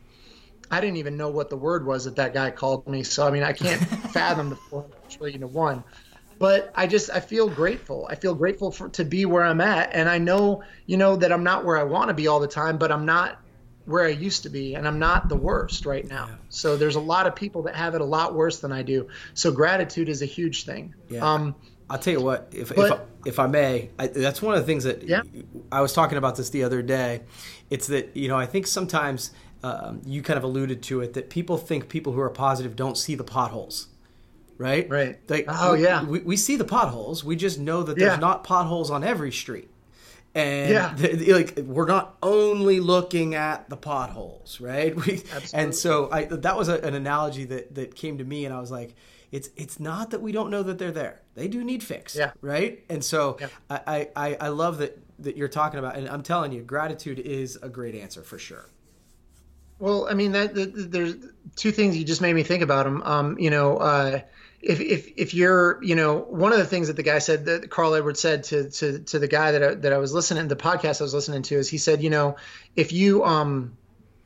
I 0.71 0.81
didn't 0.81 0.97
even 0.97 1.17
know 1.17 1.29
what 1.29 1.51
the 1.51 1.57
word 1.57 1.87
was 1.87 2.05
that 2.05 2.17
that 2.17 2.35
guy 2.35 2.51
called 2.51 2.87
me. 2.87 3.03
So 3.03 3.27
I 3.27 3.31
mean, 3.31 3.43
I 3.43 3.53
can't 3.53 3.81
fathom 4.13 4.51
the 4.51 4.57
four 4.57 4.87
trillion 5.09 5.41
to 5.41 5.47
one. 5.47 5.85
But 6.39 6.73
I 6.75 6.87
just 6.87 7.11
I 7.11 7.21
feel 7.21 7.49
grateful. 7.49 8.07
I 8.09 8.15
feel 8.15 8.35
grateful 8.35 8.71
for 8.71 8.89
to 8.91 9.05
be 9.05 9.25
where 9.25 9.45
I'm 9.45 9.61
at, 9.61 9.91
and 9.93 10.09
I 10.09 10.19
know 10.19 10.63
you 10.87 10.97
know 10.97 11.17
that 11.17 11.33
I'm 11.33 11.43
not 11.43 11.65
where 11.65 11.77
I 11.77 11.83
want 11.83 12.09
to 12.09 12.15
be 12.15 12.29
all 12.29 12.39
the 12.39 12.49
time, 12.49 12.79
but 12.79 12.93
I'm 12.93 13.05
not 13.05 13.41
where 13.87 14.05
I 14.05 14.11
used 14.11 14.43
to 14.43 14.51
be, 14.51 14.75
and 14.75 14.87
I'm 14.87 14.99
not 14.99 15.29
the 15.29 15.37
worst 15.37 15.87
right 15.87 16.07
now. 16.07 16.27
Yeah. 16.29 16.37
So 16.51 16.77
there's 16.77 16.97
a 16.97 17.01
lot 17.01 17.27
of 17.27 17.35
people 17.35 17.63
that 17.63 17.75
have 17.75 17.95
it 17.95 18.03
a 18.03 18.05
lot 18.05 18.35
worse 18.35 18.61
than 18.61 18.71
I 18.71 18.83
do. 18.83 19.09
So 19.35 19.51
gratitude 19.51 20.09
is 20.09 20.21
a 20.21 20.27
huge 20.27 20.65
thing. 20.65 20.95
Yeah. 21.09 21.21
Um, 21.21 21.57
I'll 21.91 21.99
tell 21.99 22.13
you 22.13 22.21
what, 22.21 22.53
if 22.53 22.75
but, 22.75 22.85
if, 22.85 22.93
I, 22.93 23.01
if 23.25 23.39
I 23.39 23.47
may, 23.47 23.91
I, 23.99 24.09
that's 24.09 24.43
one 24.43 24.55
of 24.55 24.61
the 24.61 24.67
things 24.67 24.85
that 24.85 25.05
yeah. 25.05 25.23
I 25.73 25.81
was 25.81 25.95
talking 25.95 26.19
about 26.19 26.37
this 26.37 26.51
the 26.51 26.65
other 26.65 26.83
day. 26.83 27.23
It's 27.71 27.87
that 27.87 28.15
you 28.17 28.29
know 28.29 28.37
I 28.37 28.47
think 28.47 28.67
sometimes 28.67 29.33
um, 29.63 30.03
you 30.07 30.23
kind 30.23 30.37
of 30.37 30.45
alluded 30.45 30.83
to 30.85 31.01
it 31.01 31.15
that 31.15 31.31
people 31.31 31.59
think 31.59 31.89
people 31.89 32.13
who 32.13 32.21
are 32.21 32.31
positive 32.31 32.77
don't 32.77 32.97
see 32.97 33.15
the 33.15 33.25
potholes 33.25 33.89
right? 34.59 34.89
Right. 34.91 35.19
Like, 35.29 35.47
oh 35.49 35.75
yeah. 35.75 36.05
we, 36.05 36.19
we 36.19 36.37
see 36.37 36.57
the 36.57 36.65
potholes. 36.65 37.25
We 37.25 37.37
just 37.37 37.59
know 37.59 37.85
that 37.85 37.97
there's 37.97 38.15
yeah. 38.15 38.19
not 38.19 38.45
potholes 38.45 38.91
on 38.91 39.05
every 39.05 39.33
street. 39.33 39.71
And 40.35 40.71
yeah. 40.71 41.35
like 41.35 41.59
we're 41.65 41.87
not 41.87 42.17
only 42.23 42.81
looking 42.81 43.35
at 43.35 43.71
the 43.71 43.77
potholes 43.77 44.61
right? 44.61 44.95
We, 45.07 45.23
and 45.55 45.75
so 45.75 46.11
I, 46.13 46.27
that 46.27 46.57
was 46.57 46.69
a, 46.69 46.79
an 46.81 46.95
analogy 46.95 47.45
that 47.47 47.75
that 47.77 47.95
came 47.95 48.19
to 48.19 48.25
me 48.25 48.45
and 48.45 48.55
i 48.55 48.61
was 48.61 48.71
like 48.71 48.95
it's 49.33 49.49
it's 49.57 49.81
not 49.81 50.11
that 50.11 50.21
we 50.21 50.33
don't 50.33 50.51
know 50.51 50.63
that 50.63 50.79
they're 50.79 50.93
there. 50.93 51.23
They 51.35 51.49
do 51.49 51.65
need 51.65 51.83
fixed 51.83 52.17
yeah. 52.17 52.33
right? 52.41 52.85
And 52.89 53.03
so 53.03 53.39
yeah. 53.41 53.49
I, 53.71 54.09
I 54.15 54.37
i 54.41 54.49
love 54.49 54.79
that 54.79 54.99
that 55.21 55.37
you're 55.37 55.49
talking 55.49 55.79
about 55.79 55.97
and 55.97 56.09
i'm 56.09 56.23
telling 56.23 56.53
you 56.53 56.63
gratitude 56.63 57.19
is 57.19 57.59
a 57.61 57.69
great 57.69 57.95
answer 57.95 58.23
for 58.23 58.39
sure 58.39 58.67
well, 59.79 60.09
I 60.09 60.15
mean, 60.15 60.33
that, 60.33 60.55
that, 60.55 60.93
there's 60.93 61.17
two 61.57 61.73
things 61.73 61.97
you 61.97 62.05
just 62.05 62.21
made 62.21 62.35
me 62.35 62.43
think 62.43 62.63
about 62.63 62.85
them. 62.85 63.03
Um, 63.03 63.39
you 63.39 63.51
know, 63.51 63.77
uh, 63.77 64.21
if 64.61 64.81
if 64.81 65.13
if 65.17 65.35
you're 65.35 65.83
you 65.83 65.95
know 65.95 66.19
one 66.19 66.53
of 66.53 66.59
the 66.59 66.65
things 66.65 66.89
that 66.89 66.97
the 66.97 67.03
guy 67.03 67.21
said 67.21 67.45
that 67.45 67.71
Carl 67.71 67.95
Edwards 67.95 68.21
said 68.21 68.45
to 68.45 68.71
to 68.71 68.99
to 69.01 69.19
the 69.19 69.29
guy 69.29 69.53
that 69.53 69.63
I, 69.63 69.75
that 69.75 69.93
I 69.93 69.99
was 69.99 70.13
listening 70.13 70.49
the 70.49 70.57
podcast 70.57 71.01
I 71.01 71.05
was 71.05 71.15
listening 71.15 71.43
to 71.43 71.55
is 71.57 71.69
he 71.69 71.79
said 71.79 72.03
you 72.03 72.11
know 72.11 72.37
if 72.75 72.93
you 72.93 73.25
um 73.25 73.78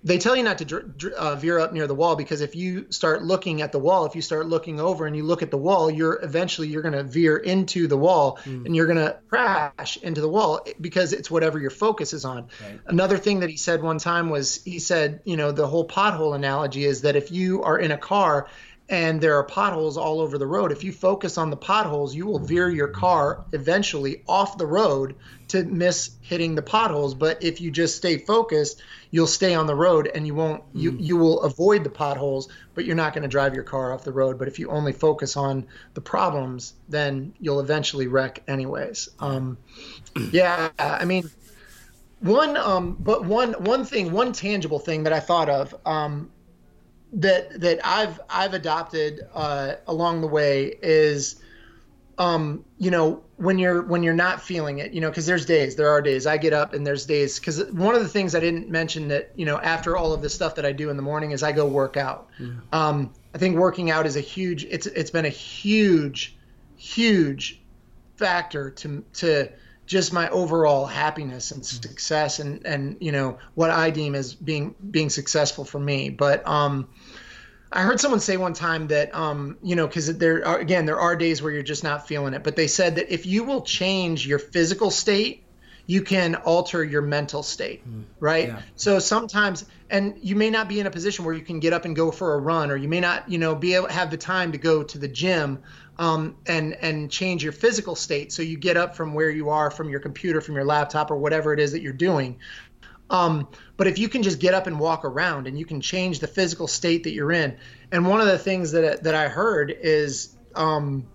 they 0.05 0.19
tell 0.19 0.35
you 0.35 0.43
not 0.43 0.59
to 0.59 1.15
uh, 1.17 1.37
veer 1.37 1.61
up 1.61 1.73
near 1.73 1.87
the 1.87 1.95
wall 1.95 2.17
because 2.17 2.41
if 2.41 2.57
you 2.57 2.87
start 2.91 3.23
looking 3.23 3.63
at 3.63 3.71
the 3.71 3.79
wall, 3.79 4.05
if 4.05 4.17
you 4.17 4.23
start 4.23 4.49
looking 4.49 4.81
over 4.81 5.07
and 5.07 5.17
you 5.17 5.23
look 5.23 5.43
at 5.43 5.51
the 5.51 5.59
wall, 5.59 5.91
you're 5.91 6.19
eventually 6.23 6.69
you're 6.69 6.83
going 6.83 6.95
to 6.95 7.05
veer 7.05 7.37
into 7.37 7.87
the 7.87 7.97
wall 7.97 8.39
mm. 8.45 8.67
and 8.67 8.75
you're 8.75 8.87
going 8.87 8.99
to 8.99 9.17
crash 9.29 9.97
into 9.99 10.21
the 10.21 10.29
wall 10.29 10.67
because 10.81 11.13
it's 11.13 11.31
whatever 11.31 11.59
your 11.59 11.71
focus 11.71 12.13
is 12.13 12.25
on. 12.25 12.49
Right. 12.63 12.81
Another 12.87 13.17
thing 13.17 13.41
that 13.41 13.51
he 13.51 13.57
said 13.57 13.83
one 13.83 13.99
time 13.99 14.29
was 14.29 14.63
he 14.65 14.81
said, 14.81 15.21
you 15.25 15.37
know, 15.37 15.53
the 15.53 15.69
whole 15.69 15.87
pothole 15.87 16.35
analogy 16.35 16.85
is 16.85 17.03
that 17.03 17.15
if 17.15 17.31
you 17.31 17.63
are 17.63 17.79
in 17.79 17.93
a 17.93 17.99
car 17.99 18.49
and 18.89 19.21
there 19.21 19.37
are 19.37 19.45
potholes 19.45 19.97
all 19.97 20.21
over 20.21 20.37
the 20.39 20.47
road. 20.47 20.73
If 20.73 20.85
you 20.85 20.93
focus 20.93 21.39
on 21.39 21.51
the 21.51 21.57
potholes, 21.57 22.15
you 22.15 22.27
will 22.27 22.39
veer 22.39 22.69
your 22.69 22.89
car 22.89 23.45
eventually 23.53 24.23
off 24.29 24.59
the 24.59 24.67
road 24.67 25.15
to 25.49 25.65
miss 25.65 26.11
hitting 26.21 26.55
the 26.55 26.63
potholes. 26.63 27.15
But 27.15 27.43
if 27.43 27.61
you 27.61 27.71
just 27.71 27.97
stay 27.97 28.19
focused, 28.19 28.83
you'll 29.11 29.27
stay 29.27 29.55
on 29.55 29.67
the 29.67 29.75
road 29.75 30.11
and 30.13 30.27
you 30.27 30.35
won't 30.35 30.63
you 30.75 30.93
mm. 30.93 30.97
you 31.01 31.17
will 31.17 31.43
avoid 31.43 31.85
the 31.85 31.91
potholes, 31.91 32.49
but 32.75 32.85
you're 32.85 32.97
not 32.97 33.15
going 33.15 33.23
to 33.23 33.29
drive 33.29 33.55
your 33.55 33.65
car 33.65 33.93
off 33.93 34.05
the 34.05 34.13
road. 34.13 34.39
But 34.39 34.49
if 34.49 34.59
you 34.59 34.69
only 34.69 34.93
focus 34.93 35.37
on 35.37 35.67
the 35.95 36.01
problems, 36.01 36.75
then 36.89 37.35
you'll 37.41 37.61
eventually 37.61 38.09
wreck 38.09 38.43
anyways. 38.49 39.09
Um, 39.21 39.59
yeah, 40.33 40.71
I 40.79 41.05
mean 41.05 41.31
one 42.21 42.57
um 42.57 42.97
but 43.01 43.25
one 43.25 43.53
one 43.55 43.85
thing 43.85 44.13
one 44.13 44.33
tangible 44.33 44.79
thing 44.79 45.03
that 45.03 45.13
i 45.13 45.19
thought 45.19 45.49
of 45.49 45.75
um 45.85 46.31
that 47.13 47.61
that 47.61 47.81
I've 47.85 48.21
I've 48.31 48.55
adopted 48.55 49.21
uh, 49.35 49.75
along 49.87 50.23
the 50.23 50.27
way 50.27 50.77
is, 50.83 51.43
um, 52.19 52.65
you 52.79 52.91
know, 52.91 53.23
when 53.37 53.59
you're 53.59 53.83
when 53.83 54.03
you're 54.03 54.15
not 54.15 54.41
feeling 54.41 54.79
it, 54.79 54.93
you 54.93 55.01
know, 55.01 55.11
because 55.11 55.27
there's 55.27 55.45
days, 55.45 55.77
there 55.77 55.91
are 55.91 56.01
days 56.01 56.27
I 56.27 56.39
get 56.39 56.53
up 56.53 56.73
and 56.73 56.87
there's 56.87 57.05
days 57.05 57.39
because 57.39 57.65
one 57.73 57.95
of 57.95 58.03
the 58.03 58.09
things 58.09 58.35
I 58.35 58.41
didn't 58.41 58.71
mention 58.71 59.09
that 59.09 59.33
you 59.37 59.45
know 59.45 59.59
after 59.59 59.97
all 59.97 60.13
of 60.13 60.23
the 60.23 60.31
stuff 60.31 60.55
that 60.55 60.65
I 60.65 60.73
do 60.73 60.89
in 60.91 60.97
the 60.97 61.03
morning 61.03 61.33
is 61.33 61.43
I 61.43 61.53
go 61.53 61.67
work 61.67 61.97
out. 61.97 62.29
Yeah. 62.39 62.51
Um, 62.73 63.13
I 63.35 63.39
think 63.39 63.57
working 63.57 63.91
out 63.91 64.07
is 64.07 64.17
a 64.17 64.21
huge. 64.21 64.65
It's 64.65 64.87
it's 64.87 65.11
been 65.11 65.27
a 65.27 65.31
huge, 65.31 66.37
huge 66.77 67.61
factor 68.17 68.71
to 68.71 69.05
to 69.15 69.51
just 69.87 70.13
my 70.13 70.29
overall 70.31 70.87
happiness 70.87 71.51
and 71.51 71.63
mm-hmm. 71.63 71.83
success 71.83 72.39
and 72.39 72.65
and 72.67 72.97
you 73.01 73.13
know 73.13 73.39
what 73.55 73.71
I 73.71 73.91
deem 73.91 74.15
as 74.15 74.35
being 74.35 74.75
being 74.91 75.11
successful 75.11 75.65
for 75.65 75.79
me. 75.79 76.11
But 76.11 76.47
um, 76.47 76.89
I 77.71 77.83
heard 77.83 78.01
someone 78.01 78.21
say 78.21 78.37
one 78.37 78.53
time 78.53 78.89
that 78.89 79.15
um, 79.15 79.57
you 79.63 79.77
know 79.77 79.87
because 79.87 80.17
there 80.19 80.47
are 80.47 80.59
again 80.59 80.87
there 80.87 81.01
are 81.01 81.17
days 81.17 81.43
where 81.43 81.53
you're 81.53 81.63
just 81.63 81.85
not 81.85 82.07
feeling 82.07 82.35
it, 82.35 82.45
but 82.45 82.57
they 82.57 82.69
said 82.69 82.97
that 82.97 83.13
if 83.13 83.27
you 83.27 83.45
will 83.45 83.63
change 83.63 84.27
your 84.27 84.39
physical 84.39 84.91
state, 84.91 85.45
you 85.87 86.03
can 86.03 86.37
alter 86.37 86.85
your 86.85 87.03
mental 87.03 87.43
state, 87.43 87.87
mm. 87.89 88.05
right? 88.21 88.49
Yeah. 88.49 88.63
So 88.77 88.99
sometimes, 88.99 89.65
and 89.91 90.15
you 90.23 90.37
may 90.37 90.49
not 90.49 90.69
be 90.69 90.81
in 90.81 90.87
a 90.87 90.91
position 90.91 91.25
where 91.25 91.35
you 91.35 91.43
can 91.43 91.61
get 91.61 91.73
up 91.73 91.85
and 91.85 91.97
go 91.97 92.11
for 92.11 92.35
a 92.35 92.39
run, 92.39 92.71
or 92.71 92.77
you 92.77 92.89
may 92.89 93.01
not, 93.01 93.29
you 93.29 93.39
know, 93.39 93.55
be 93.55 93.75
able 93.75 93.89
have 93.89 94.11
the 94.11 94.17
time 94.17 94.53
to 94.53 94.59
go 94.59 94.83
to 94.85 94.99
the 94.99 95.09
gym 95.09 95.63
um, 96.03 96.35
and 96.47 96.75
and 96.83 97.09
change 97.13 97.45
your 97.45 97.53
physical 97.53 97.95
state. 97.95 98.33
So 98.33 98.43
you 98.43 98.59
get 98.59 98.77
up 98.77 98.97
from 98.97 99.15
where 99.15 99.31
you 99.31 99.51
are, 99.51 99.71
from 99.71 99.89
your 99.89 100.01
computer, 100.01 100.41
from 100.41 100.57
your 100.57 100.65
laptop, 100.65 101.13
or 101.13 101.17
whatever 101.17 101.53
it 101.53 101.61
is 101.61 101.71
that 101.73 101.81
you're 101.81 101.93
doing. 101.93 102.41
Um, 103.09 103.47
but 103.77 103.87
if 103.87 104.01
you 104.01 104.09
can 104.09 104.25
just 104.25 104.41
get 104.41 104.53
up 104.53 104.67
and 104.67 104.81
walk 104.81 105.05
around, 105.05 105.47
and 105.47 105.57
you 105.57 105.65
can 105.65 105.81
change 105.81 106.19
the 106.19 106.27
physical 106.27 106.67
state 106.67 107.05
that 107.05 107.13
you're 107.13 107.31
in, 107.31 107.57
and 107.93 108.09
one 108.09 108.21
of 108.21 108.27
the 108.27 108.39
things 108.39 108.73
that 108.73 109.05
that 109.05 109.15
I 109.15 109.29
heard 109.29 109.71
is, 109.71 110.37
um, 110.57 111.07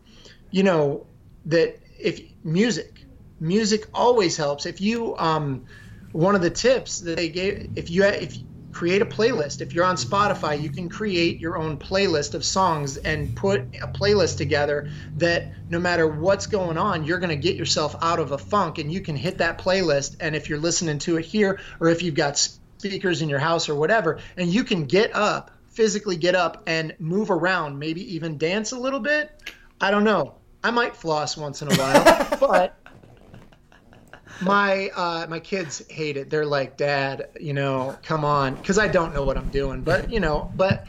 you 0.52 0.63
know, 0.63 1.06
that 1.47 1.78
if 2.00 2.21
music, 2.45 3.06
music 3.41 3.89
always 3.93 4.38
helps. 4.38 4.65
If 4.65 4.80
you, 4.80 5.17
um, 5.17 5.65
one 6.13 6.34
of 6.34 6.41
the 6.41 6.50
tips 6.50 7.00
that 7.00 7.17
they 7.17 7.28
gave, 7.28 7.71
if 7.76 7.89
you 7.91 8.06
if 8.06 8.38
create 8.78 9.02
a 9.02 9.06
playlist. 9.08 9.60
If 9.60 9.74
you're 9.74 9.86
on 9.86 9.96
Spotify, 9.96 10.62
you 10.62 10.70
can 10.70 10.88
create 10.88 11.40
your 11.40 11.58
own 11.58 11.78
playlist 11.78 12.36
of 12.36 12.46
songs 12.46 12.98
and 12.98 13.36
put 13.36 13.62
a 13.82 13.88
playlist 13.88 14.38
together 14.38 14.92
that 15.16 15.52
no 15.68 15.80
matter 15.80 16.06
what's 16.06 16.46
going 16.46 16.78
on, 16.78 17.04
you're 17.04 17.18
going 17.18 17.32
to 17.32 17.36
get 17.36 17.56
yourself 17.56 17.96
out 18.04 18.20
of 18.20 18.34
a 18.34 18.38
funk 18.38 18.78
and 18.78 18.92
you 18.92 19.02
can 19.02 19.16
hit 19.16 19.40
that 19.40 19.58
playlist. 19.58 20.18
And 20.20 20.36
if 20.36 20.48
you're 20.48 20.60
listening 20.60 21.00
to 21.00 21.18
it 21.18 21.26
here 21.26 21.60
or 21.80 21.90
if 21.90 22.04
you've 22.04 22.13
got 22.13 22.38
speakers 22.38 23.24
in 23.24 23.30
your 23.30 23.40
house 23.40 23.68
or 23.68 23.74
whatever, 23.74 24.20
and 24.38 24.48
you 24.48 24.63
can 24.63 24.86
get 24.86 25.16
up, 25.16 25.50
physically 25.70 26.16
get 26.16 26.36
up 26.36 26.62
and 26.68 26.94
move 27.00 27.32
around, 27.32 27.80
maybe 27.80 28.13
even 28.13 28.38
dance 28.38 28.74
a 28.74 28.80
little 28.80 29.00
bit. 29.00 29.32
I 29.82 29.90
don't 29.90 30.04
know. 30.04 30.36
I 30.63 30.70
might 30.70 30.96
floss 30.96 31.36
once 31.36 31.63
in 31.63 31.72
a 31.72 31.76
while, 31.78 32.38
but 32.40 32.78
my 34.41 34.89
uh, 34.89 35.28
my 35.30 35.39
kids 35.39 35.82
hate 35.89 36.17
it. 36.17 36.30
They're 36.30 36.45
like, 36.45 36.78
Dad, 36.78 37.30
you 37.39 37.54
know, 37.54 37.97
come 38.04 38.26
on, 38.26 38.56
because 38.56 38.78
I 38.78 38.88
don't 38.88 39.13
know 39.13 39.23
what 39.23 39.38
I'm 39.38 39.50
doing. 39.50 39.82
But 39.84 40.12
you 40.12 40.19
know, 40.19 40.52
but 40.56 40.86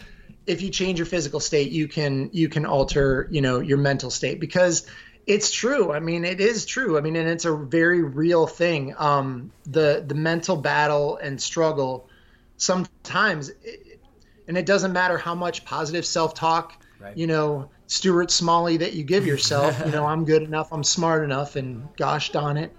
if 0.46 0.62
you 0.62 0.70
change 0.70 0.98
your 0.98 1.06
physical 1.06 1.40
state, 1.40 1.70
you 1.70 1.88
can 1.88 2.30
you 2.32 2.48
can 2.48 2.66
alter 2.66 3.28
you 3.30 3.40
know 3.40 3.60
your 3.60 3.78
mental 3.78 4.10
state 4.10 4.40
because 4.40 4.86
it's 5.26 5.50
true. 5.50 5.92
I 5.92 6.00
mean, 6.00 6.24
it 6.24 6.40
is 6.40 6.64
true. 6.64 6.96
I 6.96 7.02
mean, 7.02 7.14
and 7.14 7.28
it's 7.28 7.44
a 7.44 7.54
very 7.54 8.02
real 8.02 8.46
thing. 8.46 8.94
Um, 8.96 9.52
the 9.66 10.02
the 10.06 10.14
mental 10.14 10.56
battle 10.56 11.18
and 11.18 11.40
struggle 11.40 12.08
sometimes, 12.56 13.50
it, 13.50 14.00
and 14.48 14.56
it 14.56 14.64
doesn't 14.64 14.92
matter 14.92 15.18
how 15.18 15.34
much 15.34 15.64
positive 15.64 16.06
self 16.06 16.34
talk. 16.34 16.82
Right. 16.98 17.16
You 17.16 17.26
know, 17.26 17.70
Stuart 17.86 18.30
Smalley 18.30 18.78
that 18.78 18.94
you 18.94 19.04
give 19.04 19.26
yourself. 19.26 19.80
you 19.84 19.92
know, 19.92 20.06
I'm 20.12 20.24
good 20.24 20.42
enough. 20.42 20.72
I'm 20.72 20.82
smart 20.82 21.22
enough, 21.24 21.56
and 21.56 21.88
gosh 21.96 22.32
darn 22.32 22.56
it, 22.56 22.74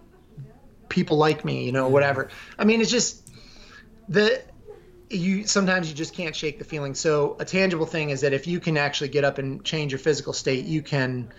people 0.90 1.18
like 1.18 1.46
me, 1.46 1.66
you 1.66 1.72
know, 1.72 1.88
whatever. 1.88 2.30
I 2.58 2.66
mean, 2.66 2.82
it's 2.82 2.92
just 2.92 3.30
the 4.10 4.42
you 5.10 5.48
sometimes 5.48 5.90
you 5.90 5.96
just 5.96 6.14
can't 6.14 6.36
shake 6.36 6.60
the 6.60 6.66
feeling. 6.66 6.94
So 6.94 7.36
a 7.40 7.46
tangible 7.46 7.86
thing 7.86 8.10
is 8.10 8.22
that 8.22 8.34
if 8.34 8.48
you 8.48 8.60
can 8.60 8.78
actually 8.78 9.10
get 9.10 9.24
up 9.24 9.38
and 9.38 9.64
change 9.64 9.92
your 9.92 10.00
physical 10.00 10.34
state, 10.34 10.66
you 10.66 10.82
can 10.82 11.32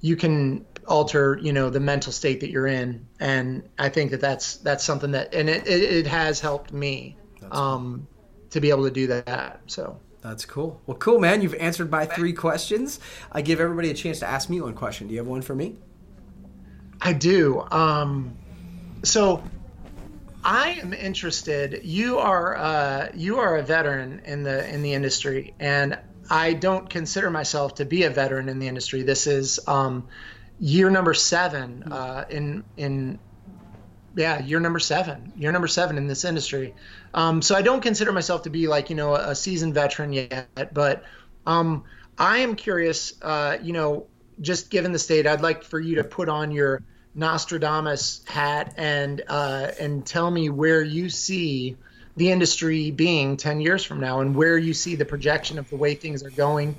you 0.00 0.16
can 0.16 0.64
alter 0.86 1.38
you 1.42 1.52
know 1.52 1.68
the 1.68 1.80
mental 1.80 2.12
state 2.12 2.40
that 2.40 2.50
you're 2.50 2.66
in. 2.66 3.06
And 3.18 3.68
i 3.78 3.88
think 3.88 4.10
that 4.12 4.20
that's 4.20 4.56
that's 4.58 4.84
something 4.84 5.12
that 5.12 5.34
and 5.34 5.48
it, 5.48 5.66
it, 5.66 5.82
it 5.82 6.06
has 6.06 6.40
helped 6.40 6.72
me 6.72 7.16
um, 7.50 8.06
cool. 8.10 8.48
to 8.50 8.60
be 8.60 8.70
able 8.70 8.84
to 8.84 8.90
do 8.90 9.06
that 9.08 9.60
so. 9.66 10.00
That's 10.22 10.44
cool. 10.44 10.80
Well 10.86 10.96
cool 10.96 11.20
man. 11.20 11.40
You've 11.40 11.54
answered 11.54 11.90
my 11.90 12.04
three 12.04 12.32
questions. 12.32 12.98
I 13.30 13.42
give 13.42 13.60
everybody 13.60 13.90
a 13.90 13.94
chance 13.94 14.18
to 14.20 14.26
ask 14.26 14.50
me 14.50 14.60
one 14.60 14.74
question. 14.74 15.06
Do 15.06 15.14
you 15.14 15.20
have 15.20 15.26
one 15.28 15.42
for 15.42 15.54
me? 15.54 15.76
I 17.00 17.12
do. 17.12 17.64
Um, 17.70 18.36
so 19.06 19.44
I 20.44 20.78
am 20.82 20.92
interested. 20.92 21.80
You 21.82 22.18
are 22.18 22.56
uh, 22.56 23.08
you 23.14 23.38
are 23.38 23.56
a 23.56 23.62
veteran 23.62 24.22
in 24.24 24.42
the 24.42 24.72
in 24.72 24.82
the 24.82 24.92
industry, 24.94 25.54
and 25.58 25.98
I 26.30 26.52
don't 26.52 26.88
consider 26.88 27.30
myself 27.30 27.76
to 27.76 27.84
be 27.84 28.04
a 28.04 28.10
veteran 28.10 28.48
in 28.48 28.58
the 28.58 28.68
industry. 28.68 29.02
This 29.02 29.26
is 29.26 29.58
um, 29.66 30.08
year 30.60 30.88
number 30.88 31.14
seven 31.14 31.84
uh, 31.92 32.26
in 32.30 32.64
in 32.76 33.18
yeah 34.14 34.40
year 34.40 34.60
number 34.60 34.78
seven 34.78 35.32
year 35.36 35.50
number 35.50 35.68
seven 35.68 35.98
in 35.98 36.06
this 36.06 36.24
industry. 36.24 36.74
Um, 37.12 37.42
so 37.42 37.56
I 37.56 37.62
don't 37.62 37.80
consider 37.80 38.12
myself 38.12 38.42
to 38.42 38.50
be 38.50 38.68
like 38.68 38.88
you 38.88 38.96
know 38.96 39.14
a 39.14 39.34
seasoned 39.34 39.74
veteran 39.74 40.12
yet, 40.12 40.72
but 40.72 41.02
um, 41.44 41.84
I 42.18 42.38
am 42.38 42.54
curious. 42.54 43.14
Uh, 43.20 43.58
you 43.62 43.72
know, 43.72 44.06
just 44.40 44.70
given 44.70 44.92
the 44.92 44.98
state, 45.00 45.26
I'd 45.26 45.40
like 45.40 45.64
for 45.64 45.80
you 45.80 45.96
to 45.96 46.04
put 46.04 46.28
on 46.28 46.50
your 46.50 46.82
Nostradamus 47.16 48.20
hat 48.26 48.74
and 48.76 49.22
uh, 49.26 49.72
and 49.80 50.06
tell 50.06 50.30
me 50.30 50.50
where 50.50 50.82
you 50.82 51.08
see 51.08 51.76
the 52.16 52.30
industry 52.30 52.90
being 52.90 53.36
10 53.36 53.60
years 53.60 53.84
from 53.84 54.00
now 54.00 54.20
and 54.20 54.34
where 54.34 54.56
you 54.56 54.72
see 54.72 54.94
the 54.94 55.04
projection 55.04 55.58
of 55.58 55.68
the 55.68 55.76
way 55.76 55.94
things 55.94 56.22
are 56.22 56.30
going 56.30 56.76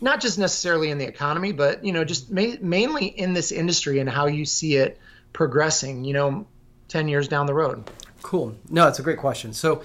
not 0.00 0.20
just 0.20 0.38
necessarily 0.38 0.90
in 0.90 0.98
the 0.98 1.06
economy 1.06 1.52
but 1.52 1.84
you 1.84 1.92
know 1.92 2.04
just 2.04 2.30
ma- 2.30 2.56
mainly 2.60 3.06
in 3.06 3.32
this 3.32 3.50
industry 3.52 3.98
and 4.00 4.10
how 4.10 4.26
you 4.26 4.44
see 4.44 4.76
it 4.76 4.98
progressing 5.32 6.04
you 6.04 6.12
know 6.12 6.46
10 6.88 7.08
years 7.08 7.26
down 7.26 7.46
the 7.46 7.54
road. 7.54 7.90
Cool. 8.22 8.56
No 8.68 8.88
it's 8.88 8.98
a 8.98 9.02
great 9.02 9.18
question. 9.18 9.52
So 9.52 9.82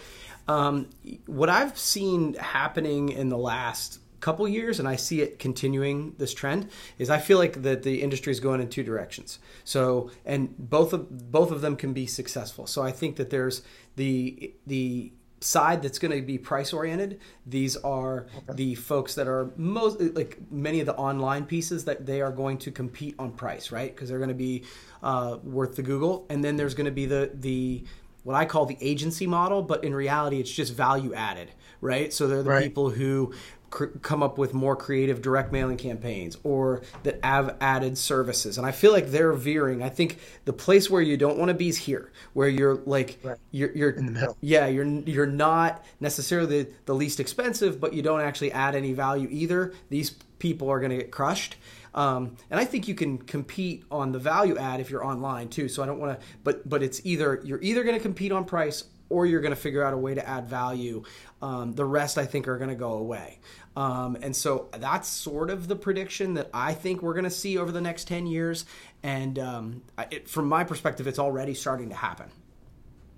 um, 0.48 0.90
what 1.28 1.50
i've 1.50 1.78
seen 1.78 2.34
happening 2.34 3.10
in 3.10 3.30
the 3.30 3.38
last 3.38 4.00
couple 4.22 4.48
years 4.48 4.80
and 4.80 4.88
I 4.88 4.96
see 4.96 5.22
it 5.22 5.40
continuing 5.40 6.16
this 6.18 6.34
trend 6.34 6.70
is 6.98 7.10
I 7.10 7.18
feel 7.18 7.38
like 7.38 7.62
that 7.64 7.84
the 7.84 8.02
industry 8.02 8.32
is 8.32 8.40
going 8.40 8.62
in 8.62 8.70
two 8.70 8.84
directions. 8.84 9.40
So 9.64 10.12
and 10.26 10.56
both 10.58 10.94
of 10.94 11.32
both 11.32 11.52
of 11.52 11.62
them 11.62 11.76
can 11.76 11.92
be 11.94 12.06
successful. 12.06 12.68
So 12.68 12.82
I 12.82 12.92
think 12.92 13.18
that 13.18 13.30
there's 13.30 13.62
the 13.96 14.54
the 14.66 15.12
side 15.44 15.82
that's 15.82 15.98
going 15.98 16.16
to 16.16 16.22
be 16.22 16.38
price 16.38 16.72
oriented 16.72 17.20
these 17.48 17.76
are 17.78 18.28
okay. 18.38 18.54
the 18.54 18.76
folks 18.76 19.16
that 19.16 19.28
are 19.28 19.52
most 19.58 20.00
like 20.14 20.38
many 20.52 20.80
of 20.82 20.86
the 20.86 20.94
online 20.94 21.46
pieces 21.46 21.86
that 21.86 22.06
they 22.06 22.22
are 22.22 22.32
going 22.32 22.60
to 22.60 22.70
compete 22.70 23.16
on 23.18 23.32
price 23.32 23.72
right 23.72 23.96
because 23.96 24.08
they're 24.08 24.20
going 24.20 24.30
to 24.30 24.36
be 24.36 24.64
uh, 25.02 25.38
worth 25.44 25.76
the 25.76 25.82
google 25.82 26.28
and 26.30 26.44
then 26.44 26.58
there's 26.58 26.76
going 26.76 26.86
to 26.86 26.92
be 26.92 27.08
the 27.08 27.32
the 27.34 27.84
what 28.24 28.36
I 28.36 28.46
call 28.46 28.66
the 28.66 28.78
agency 28.82 29.26
model, 29.26 29.62
but 29.64 29.84
in 29.84 29.96
reality, 29.96 30.40
it's 30.40 30.52
just 30.52 30.74
value 30.74 31.14
added, 31.14 31.52
right? 31.82 32.14
So 32.14 32.28
they're 32.28 32.44
the 32.44 32.50
Right. 32.52 32.64
people 32.64 32.92
who 32.92 33.34
cr- 33.72 33.86
come 34.04 34.22
up 34.22 34.38
with 34.38 34.54
more 34.54 34.76
creative 34.76 35.22
direct 35.24 35.52
mailing 35.52 35.78
campaigns 35.78 36.38
or 36.44 36.84
that 37.02 37.20
have 37.24 37.56
added 37.60 37.98
services. 37.98 38.58
And 38.60 38.68
I 38.68 38.72
feel 38.72 38.92
like 38.92 39.08
they're 39.10 39.34
veering. 39.34 39.82
I 39.82 39.90
think 39.90 40.20
the 40.46 40.54
place 40.54 40.90
where 40.90 41.02
you 41.02 41.18
don't 41.18 41.40
want 41.40 41.50
to 41.50 41.56
be 41.56 41.70
is 41.70 41.78
here, 41.78 42.12
where 42.34 42.48
you're 42.50 42.76
like 42.86 43.18
Right. 43.24 43.38
you're 43.50 43.72
you're 43.72 43.90
In 43.90 44.06
the 44.06 44.12
middle. 44.12 44.38
yeah, 44.42 44.68
you're 44.68 44.86
you're 44.86 45.26
not 45.26 45.84
necessarily 46.00 46.64
the, 46.64 46.72
the 46.86 46.94
least 46.94 47.20
expensive, 47.20 47.80
but 47.80 47.94
you 47.94 48.04
don't 48.04 48.22
actually 48.22 48.52
add 48.52 48.76
any 48.76 48.94
value 48.94 49.28
either. 49.32 49.74
These 49.90 50.12
people 50.38 50.70
are 50.70 50.80
going 50.80 50.92
to 50.92 50.98
get 50.98 51.10
crushed. 51.12 51.56
Um, 51.94 52.38
and 52.50 52.60
I 52.60 52.64
think 52.66 52.88
you 52.88 52.96
can 52.96 53.18
compete 53.18 53.84
on 53.92 54.12
the 54.14 54.20
value 54.20 54.58
add 54.58 54.80
if 54.80 54.90
you're 54.90 55.04
online 55.06 55.50
too. 55.50 55.68
So 55.68 55.84
I 55.84 55.86
don't 55.86 56.00
want 56.00 56.20
to, 56.20 56.26
but 56.44 56.68
but 56.70 56.84
it's 56.84 57.02
either 57.06 57.42
you're 57.44 57.62
either 57.62 57.84
going 57.84 57.96
to 57.98 58.02
compete 58.02 58.32
on 58.32 58.46
price 58.46 58.86
or 59.12 59.26
you're 59.26 59.42
going 59.42 59.54
to 59.54 59.60
figure 59.60 59.84
out 59.84 59.94
a 59.94 59.98
way 59.98 60.16
to 60.16 60.28
add 60.28 60.48
value. 60.48 61.04
Um, 61.42 61.74
the 61.74 61.86
rest 61.86 62.18
I 62.18 62.26
think 62.26 62.48
are 62.48 62.58
going 62.58 62.70
to 62.70 62.76
go 62.76 62.94
away. 62.94 63.40
Um, 63.76 64.18
and 64.22 64.36
so 64.36 64.70
that's 64.78 65.08
sort 65.08 65.50
of 65.50 65.68
the 65.68 65.76
prediction 65.76 66.36
that 66.36 66.50
I 66.54 66.74
think 66.74 67.02
we're 67.02 67.14
going 67.14 67.26
to 67.26 67.30
see 67.30 67.58
over 67.58 67.72
the 67.72 67.82
next 67.82 68.08
ten 68.08 68.26
years. 68.26 68.66
And 69.04 69.40
um, 69.40 69.82
it, 70.12 70.30
from 70.30 70.48
my 70.48 70.64
perspective, 70.64 71.08
it's 71.08 71.20
already 71.20 71.54
starting 71.54 71.90
to 71.90 71.96
happen. 71.96 72.30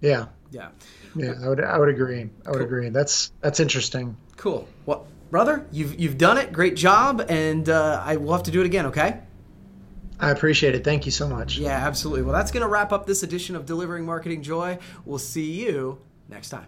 Yeah. 0.01 0.25
Yeah. 0.51 0.69
Yeah, 1.15 1.34
I 1.43 1.47
would 1.47 1.62
I 1.62 1.77
would 1.77 1.89
agree. 1.89 2.29
I 2.45 2.51
would 2.51 2.62
agree. 2.62 2.89
That's 2.89 3.32
that's 3.41 3.60
interesting. 3.60 4.17
Cool. 4.36 4.67
Well, 4.86 5.08
brother, 5.29 5.65
you've 5.71 5.99
you've 5.99 6.17
done 6.17 6.38
it. 6.38 6.51
Great 6.51 6.75
job, 6.75 7.23
and 7.29 7.69
uh, 7.69 8.01
I 8.03 8.17
will 8.17 8.34
have 8.34 8.43
to 8.43 8.51
do 8.51 8.62
it 8.62 8.65
again. 8.65 8.88
Okay. 8.88 9.19
I 10.19 10.32
appreciate 10.32 10.76
it. 10.76 10.84
Thank 10.84 11.06
you 11.06 11.12
so 11.12 11.28
much. 11.28 11.58
Yeah, 11.58 11.86
absolutely. 11.86 12.23
Well, 12.23 12.34
that's 12.34 12.52
going 12.52 12.62
to 12.62 12.69
wrap 12.69 12.91
up 12.91 13.06
this 13.06 13.23
edition 13.23 13.56
of 13.56 13.65
Delivering 13.65 14.06
Marketing 14.06 14.41
Joy. 14.41 14.80
We'll 15.06 15.19
see 15.19 15.52
you 15.52 15.99
next 16.30 16.49
time. 16.49 16.67